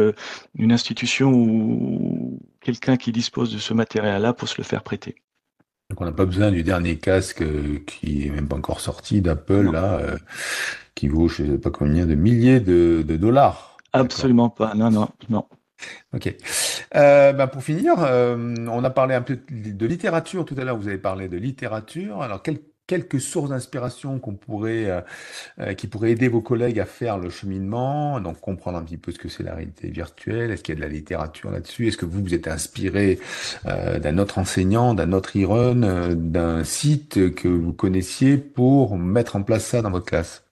une 0.58 0.72
institution 0.72 1.32
où 1.32 1.73
quelqu'un 2.62 2.98
qui 2.98 3.12
dispose 3.12 3.54
de 3.54 3.60
ce 3.60 3.74
matériel-là 3.74 4.34
pour 4.34 4.48
se 4.48 4.58
le 4.58 4.64
faire 4.64 4.84
prêter. 4.84 5.16
Donc 5.90 6.02
on 6.02 6.06
n'a 6.06 6.12
pas 6.12 6.26
besoin 6.26 6.50
du 6.50 6.64
dernier 6.64 6.98
casque 6.98 7.42
euh, 7.42 7.80
qui 7.86 8.26
est 8.26 8.30
même 8.30 8.48
pas 8.48 8.56
encore 8.56 8.80
sorti 8.80 9.22
d'Apple 9.22 9.72
là, 9.72 10.00
euh, 10.00 10.18
qui 10.96 11.08
vaut 11.08 11.28
je 11.28 11.44
sais 11.44 11.58
pas 11.58 11.70
combien 11.70 12.06
de 12.06 12.16
milliers 12.16 12.60
de, 12.60 13.04
dollars. 13.04 13.78
Absolument 13.92 14.50
pas, 14.50 14.74
non, 14.74 14.90
non, 14.90 15.10
non. 15.30 15.46
Ok. 16.14 16.34
Euh, 16.96 17.34
ben, 17.34 17.48
pour 17.48 17.62
finir, 17.64 17.96
on 18.00 18.84
a 18.84 18.90
parlé 18.90 19.14
un 19.14 19.22
peu 19.22 19.38
de 19.52 19.86
littérature 19.86 20.46
tout 20.46 20.56
à 20.58 20.64
l'heure. 20.64 20.78
Vous 20.78 20.88
avez 20.88 20.98
parlé 20.98 21.28
de 21.28 21.38
littérature. 21.38 22.22
Alors 22.22 22.42
quel 22.42 22.58
quelques 22.88 23.22
sources 23.22 23.50
d'inspiration 23.50 24.20
qu'on 24.20 24.36
pourrait, 24.36 24.90
euh, 24.90 25.02
euh, 25.60 25.74
qui 25.74 25.88
pourraient 25.88 26.12
aider 26.12 26.28
vos 26.28 26.42
collègues 26.42 26.80
à 26.80 26.86
faire 26.86 27.18
le 27.18 27.30
cheminement, 27.30 28.20
donc 28.20 28.40
comprendre 28.42 28.78
un 28.78 28.84
petit 28.84 28.98
peu 28.98 29.12
ce 29.12 29.20
que 29.20 29.30
c'est 29.30 29.44
la 29.44 29.56
réalité 29.56 29.90
virtuelle, 29.90 30.52
est-ce 30.52 30.64
qu'il 30.64 30.76
y 30.76 30.78
a 30.78 30.82
de 30.82 30.86
la 30.86 30.92
littérature 30.92 31.52
là-dessus, 31.52 31.88
est-ce 31.88 31.98
que 31.98 32.06
vous 32.06 32.22
vous 32.22 32.34
êtes 32.34 32.48
inspiré 32.48 33.20
euh, 33.66 34.00
d'un 34.00 34.18
autre 34.18 34.38
enseignant, 34.38 34.94
d'un 34.94 35.14
autre 35.14 35.38
e 35.38 36.14
d'un 36.16 36.64
site 36.64 37.34
que 37.36 37.48
vous 37.48 37.74
connaissiez 37.74 38.38
pour 38.38 38.98
mettre 38.98 39.36
en 39.36 39.44
place 39.44 39.66
ça 39.66 39.82
dans 39.82 39.92
votre 39.92 40.06
classe? 40.06 40.44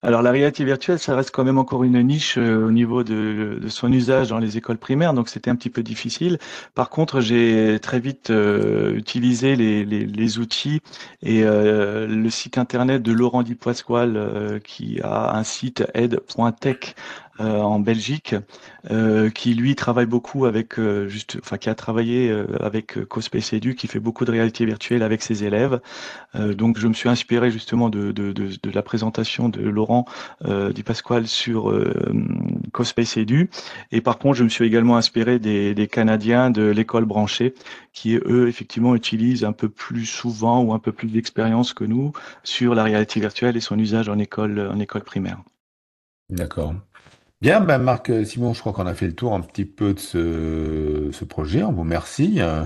Alors 0.00 0.22
la 0.22 0.30
réalité 0.30 0.64
virtuelle, 0.64 1.00
ça 1.00 1.16
reste 1.16 1.32
quand 1.32 1.42
même 1.42 1.58
encore 1.58 1.82
une 1.82 2.00
niche 2.02 2.38
euh, 2.38 2.64
au 2.64 2.70
niveau 2.70 3.02
de, 3.02 3.58
son 3.68 3.92
usage 3.92 4.28
dans 4.28 4.38
les 4.38 4.56
écoles 4.56 4.78
primaires, 4.78 5.12
donc 5.12 5.28
c'était 5.28 5.50
un 5.50 5.56
petit 5.56 5.70
peu 5.70 5.82
difficile. 5.82 6.38
Par 6.76 6.88
contre, 6.88 7.20
j'ai 7.20 7.80
très 7.82 7.98
vite 7.98 8.30
euh, 8.30 8.94
utilisé 8.94 9.56
les, 9.56 10.38
outils 10.38 10.82
et 11.20 11.42
euh, 11.42 12.06
le 12.06 12.30
site 12.30 12.58
internet 12.58 13.02
de 13.02 13.10
Laurent 13.10 13.42
Di 13.42 13.56
Pasquale, 13.56 14.60
qui 14.62 15.00
a 15.02 15.36
un 15.36 15.42
site 15.42 15.84
aide.tech 15.94 16.94
en 17.38 17.80
Belgique, 17.80 18.34
euh, 18.90 19.30
qui 19.30 19.54
lui 19.54 19.74
travaille 19.74 20.06
beaucoup 20.06 20.44
avec 20.44 20.78
euh, 20.78 21.08
juste, 21.08 21.38
enfin 21.40 21.56
qui 21.56 21.68
a 21.68 21.74
travaillé 21.74 22.34
avec 22.60 23.04
CoSpace 23.06 23.52
Edu, 23.52 23.74
qui 23.74 23.86
fait 23.86 24.00
beaucoup 24.00 24.24
de 24.24 24.30
réalité 24.30 24.64
virtuelle 24.64 25.02
avec 25.02 25.22
ses 25.22 25.44
élèves. 25.44 25.80
donc 26.34 26.78
je 26.78 26.88
me 26.88 26.92
suis 26.92 27.08
inspiré 27.08 27.50
justement 27.50 27.90
de, 27.90 28.12
de, 28.12 28.32
de, 28.32 28.50
de 28.62 28.70
la 28.70 28.82
présentation 28.82 29.48
de 29.48 29.60
Laurent 29.62 30.04
Di 30.44 30.82
Pasquale 30.82 31.26
sur 31.26 31.72
CoSpace 32.72 33.16
Edu. 33.16 33.50
Et 33.92 34.00
par 34.00 34.18
contre, 34.18 34.36
je 34.36 34.44
me 34.44 34.48
suis 34.48 34.64
également 34.64 34.96
inspiré 34.96 35.38
des, 35.38 35.74
des 35.74 35.86
Canadiens 35.86 36.50
de 36.50 36.62
l'école 36.62 37.04
branchée, 37.04 37.54
qui 37.92 38.16
eux 38.16 38.48
effectivement 38.48 38.94
utilisent 38.94 39.44
un 39.44 39.52
peu 39.52 39.68
plus 39.68 40.06
souvent 40.06 40.62
ou 40.62 40.72
un 40.72 40.78
peu 40.78 40.92
plus 40.92 41.08
d'expérience 41.08 41.72
que 41.72 41.84
nous 41.84 42.12
sur 42.42 42.74
la 42.74 42.84
réalité 42.84 43.20
virtuelle 43.20 43.56
et 43.56 43.60
son 43.60 43.78
usage 43.78 44.08
en 44.08 44.18
école 44.18 44.60
en 44.72 44.78
école 44.78 45.02
primaire. 45.02 45.42
D'accord. 46.30 46.74
Bien, 47.40 47.60
ben 47.60 47.78
Marc 47.78 48.10
euh, 48.10 48.24
Simon, 48.24 48.52
je 48.52 48.60
crois 48.60 48.72
qu'on 48.72 48.86
a 48.86 48.94
fait 48.94 49.06
le 49.06 49.14
tour 49.14 49.32
un 49.32 49.40
petit 49.40 49.64
peu 49.64 49.94
de 49.94 50.00
ce, 50.00 51.08
ce 51.12 51.24
projet. 51.24 51.62
On 51.62 51.70
vous 51.70 51.82
remercie. 51.82 52.40
Euh, 52.40 52.64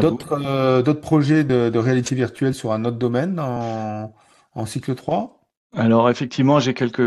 d'autres, 0.00 0.40
euh, 0.44 0.82
d'autres 0.82 1.00
projets 1.00 1.42
de, 1.42 1.70
de, 1.70 1.78
réalité 1.78 2.14
virtuelle 2.14 2.54
sur 2.54 2.72
un 2.72 2.84
autre 2.84 2.98
domaine 2.98 3.40
en, 3.40 4.14
en 4.54 4.66
cycle 4.66 4.94
3 4.94 5.40
Alors 5.76 6.08
effectivement, 6.08 6.60
j'ai 6.60 6.72
quelques 6.72 7.02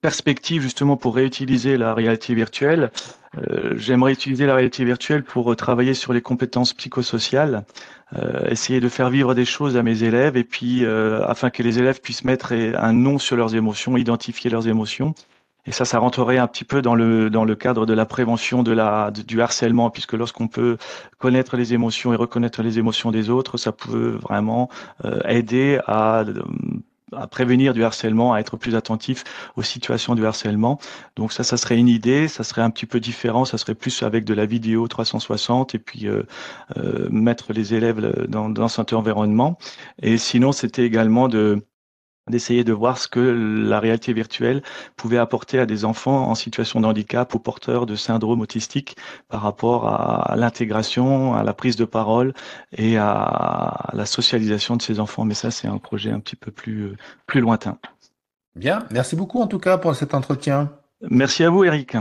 perspectives 0.00 0.62
justement 0.62 0.96
pour 0.96 1.14
réutiliser 1.14 1.76
la 1.76 1.92
réalité 1.92 2.34
virtuelle. 2.34 2.90
Euh, 3.36 3.74
j'aimerais 3.76 4.12
utiliser 4.12 4.46
la 4.46 4.54
réalité 4.54 4.84
virtuelle 4.84 5.24
pour 5.24 5.54
travailler 5.56 5.94
sur 5.94 6.12
les 6.12 6.20
compétences 6.20 6.74
psychosociales, 6.74 7.64
euh, 8.16 8.48
essayer 8.48 8.80
de 8.80 8.88
faire 8.88 9.10
vivre 9.10 9.34
des 9.34 9.44
choses 9.44 9.76
à 9.76 9.82
mes 9.82 10.02
élèves 10.02 10.36
et 10.36 10.44
puis 10.44 10.84
euh, 10.84 11.24
afin 11.26 11.50
que 11.50 11.62
les 11.62 11.78
élèves 11.78 12.00
puissent 12.00 12.24
mettre 12.24 12.52
un 12.52 12.92
nom 12.92 13.18
sur 13.18 13.36
leurs 13.36 13.54
émotions, 13.54 13.96
identifier 13.96 14.50
leurs 14.50 14.68
émotions 14.68 15.14
et 15.66 15.72
ça, 15.72 15.84
ça 15.84 15.98
rentrerait 15.98 16.38
un 16.38 16.46
petit 16.48 16.64
peu 16.64 16.82
dans 16.82 16.94
le 16.94 17.30
dans 17.30 17.44
le 17.44 17.54
cadre 17.54 17.86
de 17.86 17.92
la 17.94 18.06
prévention 18.06 18.62
de 18.62 18.72
la 18.72 19.10
du 19.10 19.40
harcèlement, 19.40 19.90
puisque 19.90 20.14
lorsqu'on 20.14 20.48
peut 20.48 20.76
connaître 21.18 21.56
les 21.56 21.74
émotions 21.74 22.12
et 22.12 22.16
reconnaître 22.16 22.62
les 22.62 22.78
émotions 22.78 23.10
des 23.10 23.30
autres, 23.30 23.56
ça 23.58 23.72
peut 23.72 24.18
vraiment 24.22 24.68
euh, 25.04 25.20
aider 25.28 25.78
à 25.86 26.24
à 27.14 27.26
prévenir 27.26 27.74
du 27.74 27.84
harcèlement, 27.84 28.32
à 28.32 28.40
être 28.40 28.56
plus 28.56 28.74
attentif 28.74 29.24
aux 29.56 29.62
situations 29.62 30.14
du 30.14 30.24
harcèlement. 30.26 30.78
Donc 31.16 31.32
ça, 31.32 31.44
ça 31.44 31.56
serait 31.56 31.76
une 31.76 31.88
idée, 31.88 32.28
ça 32.28 32.44
serait 32.44 32.62
un 32.62 32.70
petit 32.70 32.86
peu 32.86 33.00
différent, 33.00 33.44
ça 33.44 33.58
serait 33.58 33.74
plus 33.74 34.02
avec 34.02 34.24
de 34.24 34.34
la 34.34 34.46
vidéo 34.46 34.88
360 34.88 35.74
et 35.74 35.78
puis 35.78 36.06
euh, 36.06 36.22
euh, 36.76 37.08
mettre 37.10 37.52
les 37.52 37.74
élèves 37.74 38.26
dans, 38.28 38.48
dans 38.48 38.68
cet 38.68 38.92
environnement. 38.92 39.58
Et 40.00 40.18
sinon, 40.18 40.52
c'était 40.52 40.84
également 40.84 41.28
de 41.28 41.62
d'essayer 42.30 42.64
de 42.64 42.72
voir 42.72 42.98
ce 42.98 43.08
que 43.08 43.20
la 43.20 43.80
réalité 43.80 44.12
virtuelle 44.12 44.62
pouvait 44.96 45.18
apporter 45.18 45.58
à 45.58 45.66
des 45.66 45.84
enfants 45.84 46.28
en 46.28 46.34
situation 46.34 46.80
de 46.80 46.86
handicap 46.86 47.34
ou 47.34 47.38
porteurs 47.38 47.86
de 47.86 47.96
syndrome 47.96 48.40
autistique 48.40 48.96
par 49.28 49.42
rapport 49.42 49.88
à 49.88 50.34
l'intégration, 50.36 51.34
à 51.34 51.42
la 51.42 51.52
prise 51.52 51.76
de 51.76 51.84
parole 51.84 52.32
et 52.76 52.96
à 52.96 53.90
la 53.92 54.06
socialisation 54.06 54.76
de 54.76 54.82
ces 54.82 55.00
enfants. 55.00 55.24
Mais 55.24 55.34
ça, 55.34 55.50
c'est 55.50 55.68
un 55.68 55.78
projet 55.78 56.10
un 56.10 56.20
petit 56.20 56.36
peu 56.36 56.50
plus, 56.50 56.96
plus 57.26 57.40
lointain. 57.40 57.78
Bien, 58.54 58.86
merci 58.90 59.16
beaucoup 59.16 59.40
en 59.40 59.46
tout 59.46 59.58
cas 59.58 59.78
pour 59.78 59.94
cet 59.94 60.14
entretien. 60.14 60.70
Merci 61.10 61.42
à 61.42 61.50
vous, 61.50 61.64
Eric. 61.64 61.96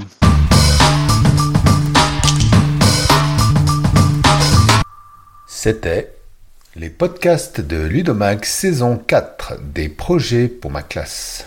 C'était 5.48 6.21
les 6.76 6.90
podcasts 6.90 7.60
de 7.60 7.76
Ludomax 7.76 8.50
saison 8.50 8.98
4 8.98 9.60
des 9.74 9.90
projets 9.90 10.48
pour 10.48 10.72
ma 10.72 10.82
classe. 10.82 11.44